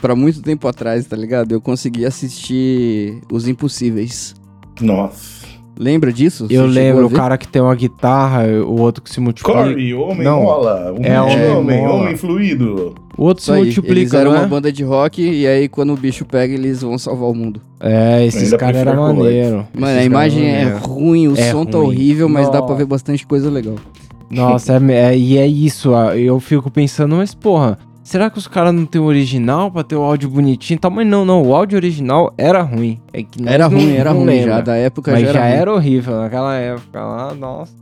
[0.00, 1.52] pra muito tempo atrás, tá ligado?
[1.52, 4.34] Eu consegui assistir Os Impossíveis.
[4.80, 5.37] Nossa.
[5.78, 6.46] Lembra disso?
[6.48, 9.56] Você eu chegou lembro o cara que tem uma guitarra, o outro que se multiplica.
[9.62, 10.42] Corre, homem Não.
[10.42, 10.92] mola.
[10.98, 11.94] Um É, homem, homem mola.
[12.02, 12.94] homem fluido.
[13.16, 15.68] O outro Isso se aí, multiplica, eles eram não uma banda de rock e aí
[15.68, 17.60] quando o bicho pega eles vão salvar o mundo.
[17.78, 19.64] É, esses caras eram maneiros.
[19.72, 21.86] Mano, a imagem é ruim, o É som tá ruim.
[21.86, 22.74] horrível, mas dá pra Nossa.
[22.74, 23.76] ver bastante coisa legal.
[24.30, 27.78] Nossa, é, é- e é isso, eu fico pensando, mas porra,
[28.08, 30.90] será que os caras não tem o original pra ter o áudio bonitinho e tal?
[30.90, 33.00] Mas não, não, o áudio original era ruim.
[33.12, 34.54] É que Era não- ruim, era ruim lembra.
[34.54, 35.60] já, da época Mas já já era, ruim.
[35.60, 37.72] era horrível naquela época lá, nossa.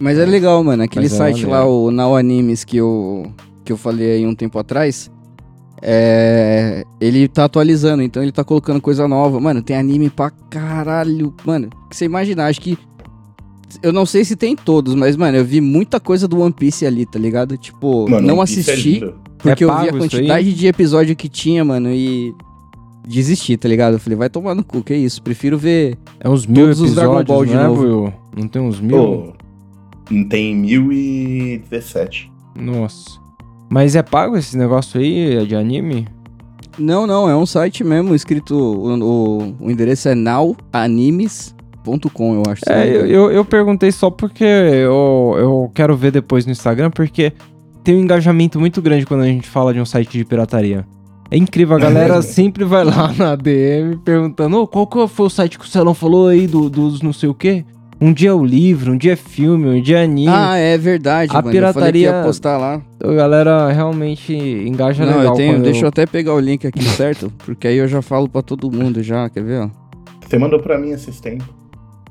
[0.00, 0.82] Mas é legal, mano.
[0.82, 3.30] Aquele Mas é site lá, o Now Animes, que eu,
[3.64, 5.10] que eu falei aí um tempo atrás,
[5.82, 9.38] é, ele tá atualizando, então ele tá colocando coisa nova.
[9.40, 11.34] Mano, tem anime pra caralho.
[11.44, 12.78] Mano, que você imaginar, acho que.
[13.82, 16.86] Eu não sei se tem todos, mas, mano, eu vi muita coisa do One Piece
[16.86, 17.56] ali, tá ligado?
[17.58, 19.14] Tipo, Mano, não é assisti, lindo.
[19.38, 22.34] Porque É eu vi a quantidade de episódio que tinha, mano, e
[23.06, 23.94] desisti, tá ligado?
[23.94, 25.22] Eu falei, vai tomar no cu, que isso?
[25.22, 25.96] Prefiro ver.
[26.18, 27.82] É uns mil Todos os Dragon episódios, Ball de não é, novo.
[27.82, 28.12] Will?
[28.36, 28.96] Não tem uns mil?
[28.96, 29.32] Pô,
[30.28, 32.32] tem 1017.
[32.56, 33.20] Nossa.
[33.68, 36.06] Mas é pago esse negócio aí é de anime?
[36.78, 38.54] Não, não, é um site mesmo, escrito.
[38.54, 42.62] O, o, o endereço é nowanimes.com, eu acho.
[42.66, 46.90] não É, eu, eu, eu perguntei só porque eu, eu quero ver depois no Instagram,
[46.90, 47.32] porque
[47.86, 50.84] tem um engajamento muito grande quando a gente fala de um site de pirataria.
[51.30, 55.30] É incrível, a galera sempre vai lá na DM perguntando "Ô, qual que foi o
[55.30, 57.64] site que o Celão falou aí do, dos não sei o quê?
[58.00, 60.26] Um dia é o livro, um dia é filme, um dia é anime.
[60.28, 61.56] Ah, é verdade, A mano.
[61.56, 62.82] Eu falei que ia pirataria- postar lá.
[63.02, 65.32] A galera realmente engaja não, legal.
[65.32, 65.62] eu tenho.
[65.62, 68.70] Deixa eu até pegar o link aqui certo, porque aí eu já falo pra todo
[68.70, 69.70] mundo já, quer ver, ó?
[70.28, 71.46] Você mandou pra mim esses tempos.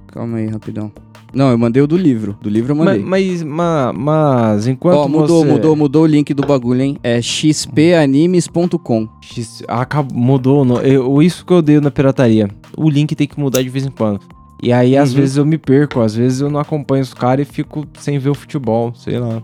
[0.08, 0.90] Calma aí, rapidão.
[1.36, 2.38] Não, eu mandei o do livro.
[2.42, 3.04] Do livro eu Mas, mandei.
[3.04, 5.52] mas, ma- mas enquanto Ó, mudou, você...
[5.52, 6.98] mudou, mudou o link do bagulho, hein?
[7.04, 9.08] É xpanimes.com.
[9.22, 10.64] X- acab- mudou.
[10.64, 12.50] No, eu, isso que eu odeio na pirataria.
[12.78, 14.22] O link tem que mudar de vez em quando.
[14.64, 15.18] E aí, às Uhum.
[15.18, 16.00] vezes, eu me perco.
[16.00, 18.94] Às vezes eu não acompanho os caras e fico sem ver o futebol.
[18.96, 19.42] Sei lá.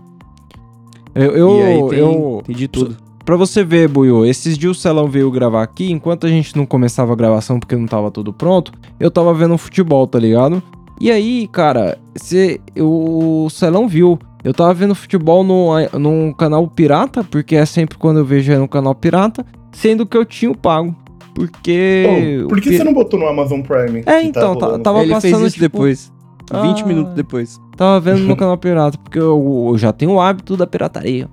[1.14, 1.32] Eu.
[1.32, 2.96] eu, e aí tem, eu tem de tudo.
[3.22, 5.90] pra você ver, Buiu, esses dias o Celão veio gravar aqui.
[5.92, 9.58] Enquanto a gente não começava a gravação porque não tava tudo pronto, eu tava vendo
[9.58, 10.62] futebol, tá ligado?
[11.00, 14.18] E aí, cara, cê, eu, o Celão viu.
[14.44, 18.58] Eu tava vendo futebol no, num canal pirata, porque é sempre quando eu vejo é
[18.58, 20.94] no canal pirata, sendo que eu tinha o pago.
[21.34, 22.42] Porque.
[22.44, 24.02] Ô, por que você não botou no Amazon Prime?
[24.04, 24.82] É, então, tá- rolando?
[24.82, 26.12] tava Ele fez passando, isso tipo, depois.
[26.52, 26.86] 20 Ah.
[26.86, 27.60] minutos depois.
[27.76, 31.28] Tava vendo no canal pirata, porque eu, eu já tenho o hábito da pirataria.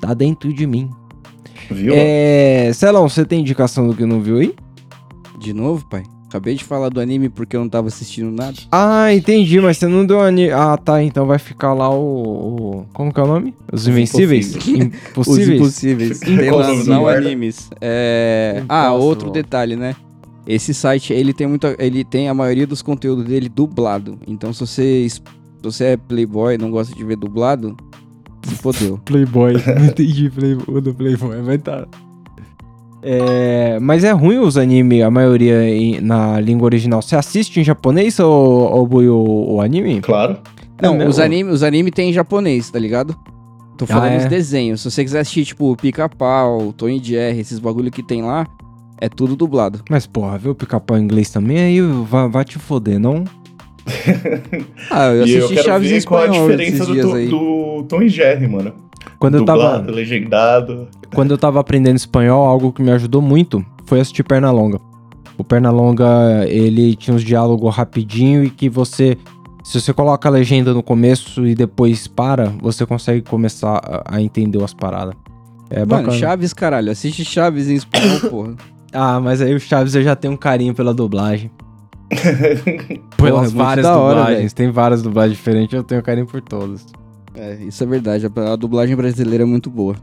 [0.00, 0.88] Tá dentro de mim.
[1.70, 1.92] Viu?
[1.96, 2.70] É.
[2.72, 4.54] Celão, você tem indicação do que não viu aí?
[5.38, 6.04] De novo, pai?
[6.28, 8.56] Acabei de falar do anime porque eu não tava assistindo nada.
[8.72, 10.50] Ah, entendi, mas você não deu ani...
[10.50, 12.00] Ah, tá, então vai ficar lá o.
[12.80, 13.54] o- Como que é o nome?
[13.72, 14.56] Os Invencíveis?
[14.56, 15.48] Os Impossíveis?
[15.60, 16.20] impossíveis.
[16.20, 17.70] Qual Tem o lá nome do não animes.
[17.80, 18.62] É...
[18.68, 19.94] Ah, outro detalhe, né?
[20.46, 24.18] Esse site, ele tem muita, ele tem a maioria dos conteúdos dele dublado.
[24.26, 25.20] Então, se você, se
[25.62, 27.76] você é playboy, não gosta de ver dublado,
[28.44, 28.98] se fodeu.
[29.04, 29.54] Playboy.
[29.78, 31.86] Não entendi Playboy, o do Playboy, mas tá.
[33.08, 37.00] É, mas é ruim os animes, a maioria em- na língua original.
[37.00, 38.28] Você assiste em japonês ou,
[39.08, 40.00] o, o anime?
[40.00, 40.38] Claro.
[40.82, 41.10] Não, É mesmo?
[41.10, 43.16] os animes os anime tem em japonês, tá ligado?
[43.78, 44.18] Tô falando Ah, é?
[44.18, 44.80] os desenhos.
[44.80, 48.44] Se você quiser assistir, tipo, Pica-Pau, Tony Jerry, esses bagulho que tem lá,
[49.00, 49.82] é tudo dublado.
[49.88, 51.58] Mas, porra, viu o pica-pau em inglês também?
[51.58, 53.22] Aí vai, vai te foder, não?
[54.90, 57.12] Ah, eu e eu assisti quero Chaves em ver qual a espanhol diferença esses do,
[57.14, 57.28] aí.
[57.28, 58.72] do Tom e Jerry, mano.
[59.18, 60.88] Quando eu, tava, Dublado, legendado.
[61.14, 64.78] quando eu tava aprendendo espanhol, algo que me ajudou muito foi assistir Pernalonga.
[65.38, 69.16] O Pernalonga, ele tinha uns diálogos rapidinho e que você...
[69.64, 74.22] Se você coloca a legenda no começo e depois para, você consegue começar a, a
[74.22, 75.14] entender as paradas.
[75.68, 76.12] É Mano, bacana.
[76.12, 76.92] Chaves, caralho.
[76.92, 78.54] Assiste Chaves em espanhol, porra.
[78.92, 81.50] Ah, mas aí o Chaves eu já tenho um carinho pela dublagem.
[83.16, 84.52] Porra, Pelas é muito várias da hora, dublagens.
[84.52, 86.86] Tem várias dublagens diferentes, eu tenho carinho por todas.
[87.36, 88.26] É, isso é verdade.
[88.26, 89.96] A, a dublagem brasileira é muito boa.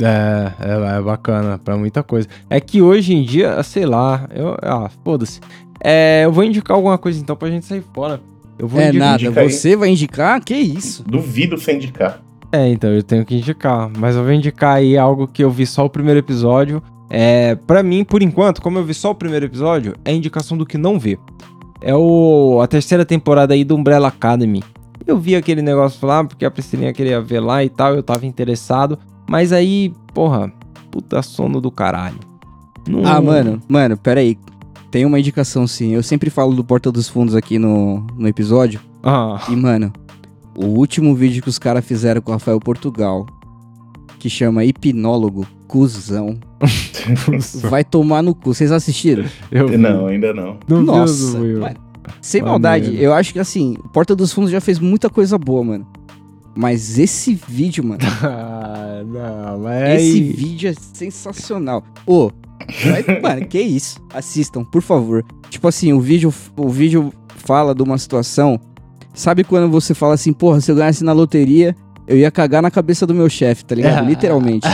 [0.00, 2.28] É, é, é bacana pra muita coisa.
[2.50, 5.40] É que hoje em dia, sei lá, eu, ah, foda-se.
[5.82, 8.20] É, eu vou indicar alguma coisa então pra gente sair fora.
[8.58, 9.06] Eu vou é indicar.
[9.06, 9.22] nada.
[9.22, 9.50] indica aí.
[9.50, 10.40] Você vai indicar?
[10.42, 11.04] Que isso?
[11.04, 12.22] Duvido sem indicar.
[12.52, 13.90] É, então eu tenho que indicar.
[13.98, 16.82] Mas eu vou indicar aí algo que eu vi só o primeiro episódio.
[17.10, 20.64] É, pra mim, por enquanto, como eu vi só o primeiro episódio, é indicação do
[20.64, 21.18] que não vê.
[21.80, 24.62] É o, a terceira temporada aí do Umbrella Academy.
[25.06, 28.24] Eu vi aquele negócio lá, porque a Priscilinha queria ver lá e tal, eu tava
[28.26, 28.98] interessado.
[29.28, 30.52] Mas aí, porra,
[30.90, 32.18] puta sono do caralho.
[32.88, 34.38] Não- Ah, mano, mano, pera aí.
[34.90, 35.92] Tem uma indicação sim.
[35.92, 38.80] Eu sempre falo do Porta dos Fundos aqui no, no episódio.
[39.02, 39.92] Ah, E, mano,
[40.56, 43.26] o último vídeo que os caras fizeram com o Rafael Portugal,
[44.18, 46.38] que chama Hipnólogo, cuzão,
[47.68, 48.54] vai tomar no cu.
[48.54, 49.24] Vocês assistiram?
[49.50, 49.76] eu vi.
[49.76, 50.56] Não, ainda não.
[50.68, 51.76] Nossa, do- mano,
[52.20, 52.50] sem Maneiro.
[52.62, 55.86] maldade, eu acho que assim, Porta dos Fundos já fez muita coisa boa, mano.
[56.56, 60.20] Mas esse vídeo, mano, Ah, não, mas esse aí...
[60.32, 61.82] vídeo é sensacional.
[62.06, 62.30] Ô,
[62.84, 64.00] vai- mano, que isso?
[64.12, 65.24] Assistam, por favor.
[65.50, 68.60] Tipo assim, o vídeo, o vídeo fala de uma situação.
[69.12, 71.74] Sabe quando você fala assim, porra, se eu ganhasse na loteria,
[72.06, 74.04] eu ia cagar na cabeça do meu chefe, tá ligado?
[74.06, 74.66] Literalmente.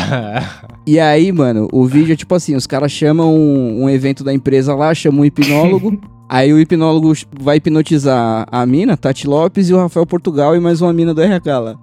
[0.86, 4.32] E aí, mano, o vídeo é tipo assim: os caras chamam um, um evento da
[4.34, 5.98] empresa lá, chamam um hipnólogo.
[6.30, 10.80] aí o hipnólogo vai hipnotizar a mina, Tati Lopes, e o Rafael Portugal e mais
[10.80, 11.74] uma mina do RH lá.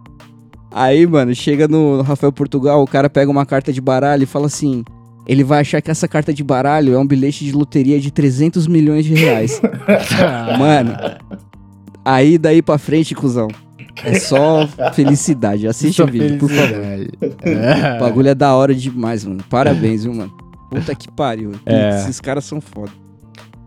[0.71, 4.45] Aí, mano, chega no Rafael Portugal, o cara pega uma carta de baralho e fala
[4.45, 4.85] assim:
[5.27, 8.67] ele vai achar que essa carta de baralho é um bilhete de loteria de 300
[8.67, 9.61] milhões de reais.
[10.57, 10.95] mano,
[12.05, 13.49] aí daí pra frente, cuzão.
[14.03, 15.67] É só felicidade.
[15.67, 16.77] Assiste o vídeo, por favor.
[17.95, 19.43] O bagulho é da hora demais, mano.
[19.49, 20.31] Parabéns, viu, mano?
[20.69, 21.53] Puta que pariu.
[21.65, 21.97] É.
[22.01, 22.91] Esses caras são foda.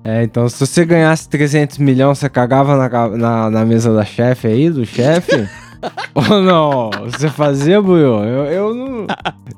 [0.03, 4.47] É, então se você ganhasse 300 milhões, você cagava na, na, na mesa da chefe
[4.47, 5.49] aí, do chefe?
[6.15, 6.91] Ou não?
[7.11, 8.23] Você fazia, Buiu?
[8.25, 9.07] Eu, eu não.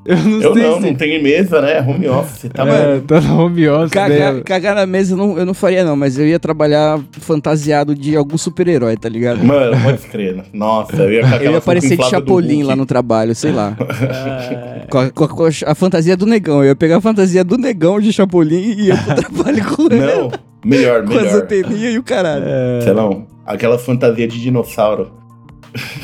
[0.04, 0.80] Eu não Eu sei não, se.
[0.86, 1.80] não tenho mesa, né?
[1.80, 2.50] Home office.
[2.52, 3.90] Tá é, tá no home office.
[3.90, 4.42] Cagar, né?
[4.44, 8.16] cagar na mesa eu não, eu não faria, não, mas eu ia trabalhar fantasiado de
[8.16, 9.42] algum super-herói, tá ligado?
[9.44, 10.44] Mano, pode crer.
[10.52, 13.76] Nossa, eu ia com Eu ia aparecer de Chapolin lá no trabalho, sei lá.
[14.90, 16.58] Com a, com a- com a fantasia do negão.
[16.58, 20.00] Eu ia pegar a fantasia do negão de Chapolin e ia pro trabalho com ele.
[20.00, 20.30] Não,
[20.64, 21.42] melhor, Com as melhor.
[21.42, 22.44] anteninhas e o caralho.
[22.82, 23.08] Sei lá,
[23.46, 25.10] aquela fantasia de dinossauro.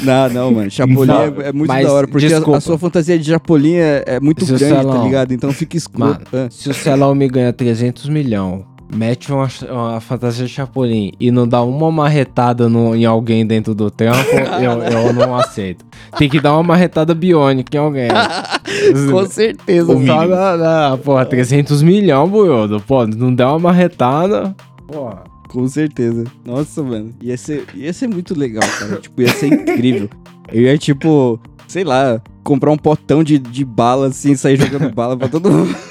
[0.02, 0.70] Não, não, mano.
[0.70, 3.74] Chapolin Não, é, é muito mas da hora, porque a, a sua fantasia de Chapolin
[3.76, 5.32] é, é muito Se grande, tá ligado?
[5.32, 6.08] Então fica escuro.
[6.08, 6.48] Mano, Ah.
[6.50, 8.62] se o Celão me ganha 300 milhões,
[8.94, 13.74] mete uma, uma fantasia de Chapolin e não dá uma marretada no, em alguém dentro
[13.74, 14.16] do tempo,
[14.62, 15.84] eu, eu não aceito.
[16.16, 18.08] Tem que dar uma marretada biônica em alguém.
[19.10, 20.06] Com certeza, O mano.
[20.06, 20.34] Só mínimo.
[20.36, 20.56] na,
[20.90, 22.80] na, porra, 300 milhões, buiudo.
[22.86, 24.54] Pô, não der uma marretada.
[24.86, 25.24] Porra.
[25.48, 26.24] Com certeza.
[26.44, 27.14] Nossa, mano.
[27.20, 28.96] Ia ser, ia ser muito legal, cara.
[29.00, 30.08] tipo, ia ser incrível.
[30.52, 35.16] Eu ia, tipo, sei lá, comprar um potão de, de bala, assim, sair jogando bala
[35.16, 35.74] pra todo mundo.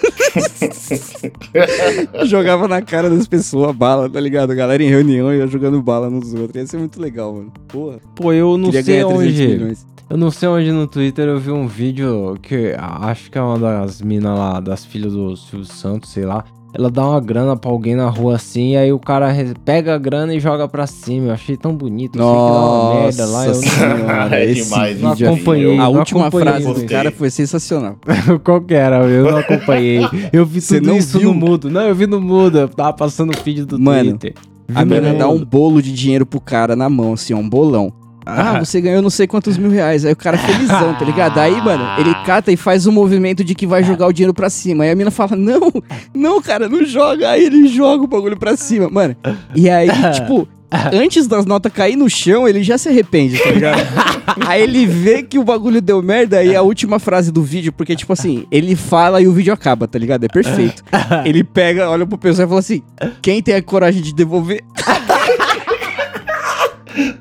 [2.26, 4.52] Jogava na cara das pessoas bala, tá ligado?
[4.52, 6.56] A galera em reunião ia jogando bala nos outros.
[6.56, 7.52] Ia ser muito legal, mano.
[7.68, 8.00] Porra.
[8.16, 9.48] Pô, eu não sei ganhar 300 onde.
[9.48, 9.86] milhões.
[10.10, 13.60] Eu não sei onde no Twitter eu vi um vídeo que acho que é uma
[13.60, 16.46] das minas lá, das filhas do Silvio Santos, sei lá.
[16.78, 19.34] Ela dá uma grana pra alguém na rua assim, aí o cara
[19.66, 21.30] pega a grana e joga pra cima.
[21.30, 22.20] Eu achei tão bonito.
[22.20, 23.46] Eu sei que dá uma merda lá.
[23.46, 25.80] Eu Nossa É esse demais, não é acompanhei.
[25.80, 27.96] A última acompanhei, frase do cara foi sensacional.
[28.44, 28.98] Qual que era?
[29.08, 30.02] Eu não acompanhei.
[30.32, 31.34] Eu vi Você tudo não isso viu?
[31.34, 31.68] no mudo.
[31.68, 32.60] Não, eu vi no mudo.
[32.60, 34.36] Eu tava passando o feed do Mano, Twitter.
[34.76, 37.92] A mina dá um bolo de dinheiro pro cara na mão, assim, ó, um bolão.
[38.28, 40.06] Ah, você ganhou não sei quantos mil reais.
[40.06, 41.38] Aí o cara felizão, tá ligado?
[41.40, 44.50] Aí, mano, ele cata e faz o movimento de que vai jogar o dinheiro pra
[44.50, 44.84] cima.
[44.84, 45.72] Aí a mina fala, não,
[46.14, 47.30] não, cara, não joga.
[47.30, 49.16] Aí ele joga o bagulho pra cima, mano.
[49.56, 50.48] E aí, tipo,
[50.94, 53.82] antes das notas cair no chão, ele já se arrepende, tá ligado?
[54.46, 57.96] aí ele vê que o bagulho deu merda e a última frase do vídeo, porque,
[57.96, 60.26] tipo assim, ele fala e o vídeo acaba, tá ligado?
[60.26, 60.84] É perfeito.
[61.26, 62.82] Ele pega, olha pro pessoal e fala assim:
[63.22, 64.64] quem tem a coragem de devolver?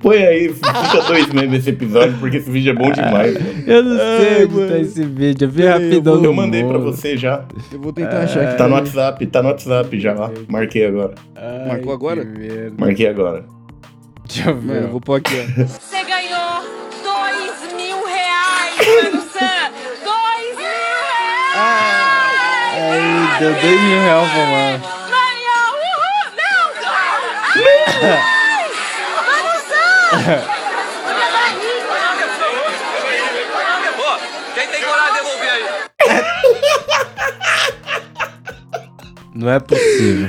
[0.01, 3.35] Põe aí, fica dois meses esse episódio, porque esse vídeo é bom demais.
[3.35, 3.64] mano.
[3.66, 4.68] Eu não sei Ai, mano.
[4.70, 5.47] tá esse vídeo.
[5.47, 7.45] Eu vi Eu rapidão Eu mandei pra você já.
[7.72, 8.57] Eu vou tentar achar aqui.
[8.59, 10.14] Tá no WhatsApp, tá no WhatsApp já.
[10.16, 10.31] ó.
[10.49, 11.14] Marquei agora.
[11.35, 12.27] Ai, Marcou agora?
[12.79, 13.45] Marquei agora.
[14.27, 14.83] Deixa eu Mano, ver.
[14.83, 15.62] eu vou pôr aqui, ó.
[15.64, 16.62] Você ganhou
[17.05, 19.70] dois mil reais, Mano Sam!
[20.05, 20.64] Dois mil
[21.77, 22.37] reais!
[22.77, 24.79] Aí, deu dois mil reais pra mano.
[25.11, 25.70] Ganhou!
[25.77, 26.27] Uhul!
[26.37, 26.64] Não!
[27.62, 28.18] Ganhou!
[29.27, 30.11] Mano Sam!
[30.11, 30.11] Olha daí!
[30.11, 30.16] Pô,
[34.55, 35.64] quem tem coragem de devolver aí?
[39.35, 40.29] Não é possível.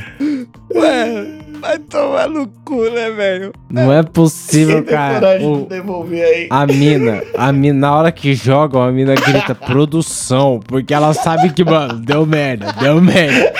[0.75, 1.36] Ué,
[1.77, 3.53] vai tomar no cu, né, velho?
[3.69, 5.15] Não é possível, cara.
[5.19, 6.47] coragem O- de devolver aí?
[6.49, 11.51] a mina, a mina, na hora que jogam, a mina grita produção, porque ela sabe
[11.51, 13.53] que, mano, deu merda, deu merda.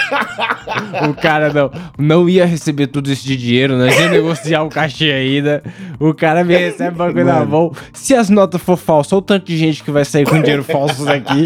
[1.09, 5.11] O cara não, não ia receber tudo isso de dinheiro, nós ia negociar o cachê
[5.11, 5.63] ainda.
[5.99, 7.71] O cara me recebe o bagulho na mão.
[7.93, 10.63] Se as notas for falsas, olha o tanto de gente que vai sair com dinheiro
[10.63, 11.45] falso daqui.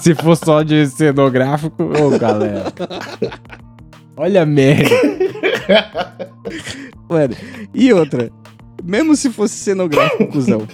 [0.00, 2.64] Se for só de cenográfico, ô galera.
[4.16, 4.88] Olha a merda.
[7.08, 7.34] Mano,
[7.74, 8.30] e outra,
[8.82, 10.66] mesmo se fosse cenográfico, cuzão,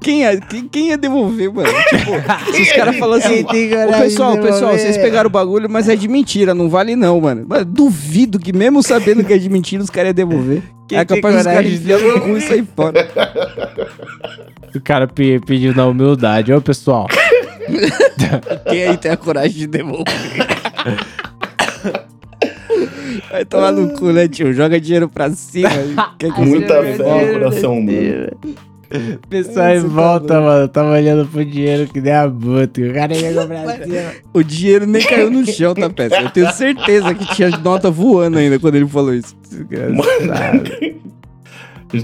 [0.00, 1.68] quem ia, quem, quem ia devolver, mano?
[1.90, 5.96] Tipo, se os caras falam assim, ô pessoal, pessoal, vocês pegaram o bagulho, mas é
[5.96, 7.44] de mentira, não vale não, mano.
[7.48, 10.62] Mano, duvido que mesmo sabendo que é de mentira, os caras iam devolver.
[10.86, 13.08] Quem é capaz dos caras coragem de enfiar no cu e sair fora.
[14.74, 16.52] O cara pe- pediu na humildade.
[16.52, 17.06] Ô, pessoal.
[18.70, 20.06] Quem aí tem a coragem de devolver?
[23.30, 24.52] Vai tomar no cu, né, tio?
[24.52, 25.68] Joga dinheiro pra cima.
[25.68, 28.28] e Quer que Muita fé no coração humano.
[29.28, 30.66] Pessoal em volta, mano.
[30.68, 32.80] Tava olhando pro dinheiro que nem a buta.
[32.80, 34.12] O cara ia comprar cima.
[34.32, 36.20] O dinheiro nem caiu no chão, tá, peça?
[36.20, 39.36] Eu tenho certeza que tinha nota voando ainda quando ele falou isso.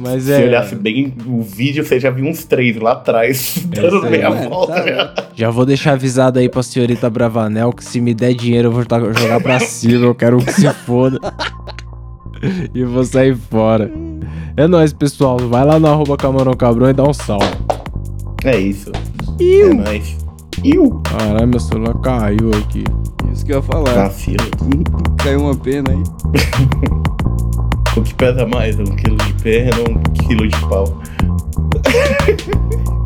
[0.01, 4.01] Mas Se é- olhasse bem o vídeo, você já viu uns três lá atrás, dando
[4.01, 4.75] sei, meia mano, volta.
[4.83, 5.25] tá?
[5.35, 8.85] Já vou deixar avisado aí pra senhorita Bravanel que se me der dinheiro eu vou
[8.87, 10.07] tá- jogar pra cima.
[10.07, 11.21] Eu quero que se foda.
[12.75, 13.91] e vou sair fora.
[14.57, 15.37] É nóis, pessoal.
[15.39, 17.47] Vai lá no arroba Camarão Cabrão e dá um salve.
[18.45, 18.91] É isso.
[19.41, 20.17] É nóis.
[20.63, 21.01] Iu.
[21.05, 22.85] Caralho, meu celular caiu aqui.
[23.33, 24.09] Isso que eu ia falar.
[24.11, 24.37] Fila.
[25.23, 26.03] Caiu uma pena aí.
[27.97, 28.79] O que pesa mais?
[28.79, 31.03] Um quilo de perna ou um quilo de pau?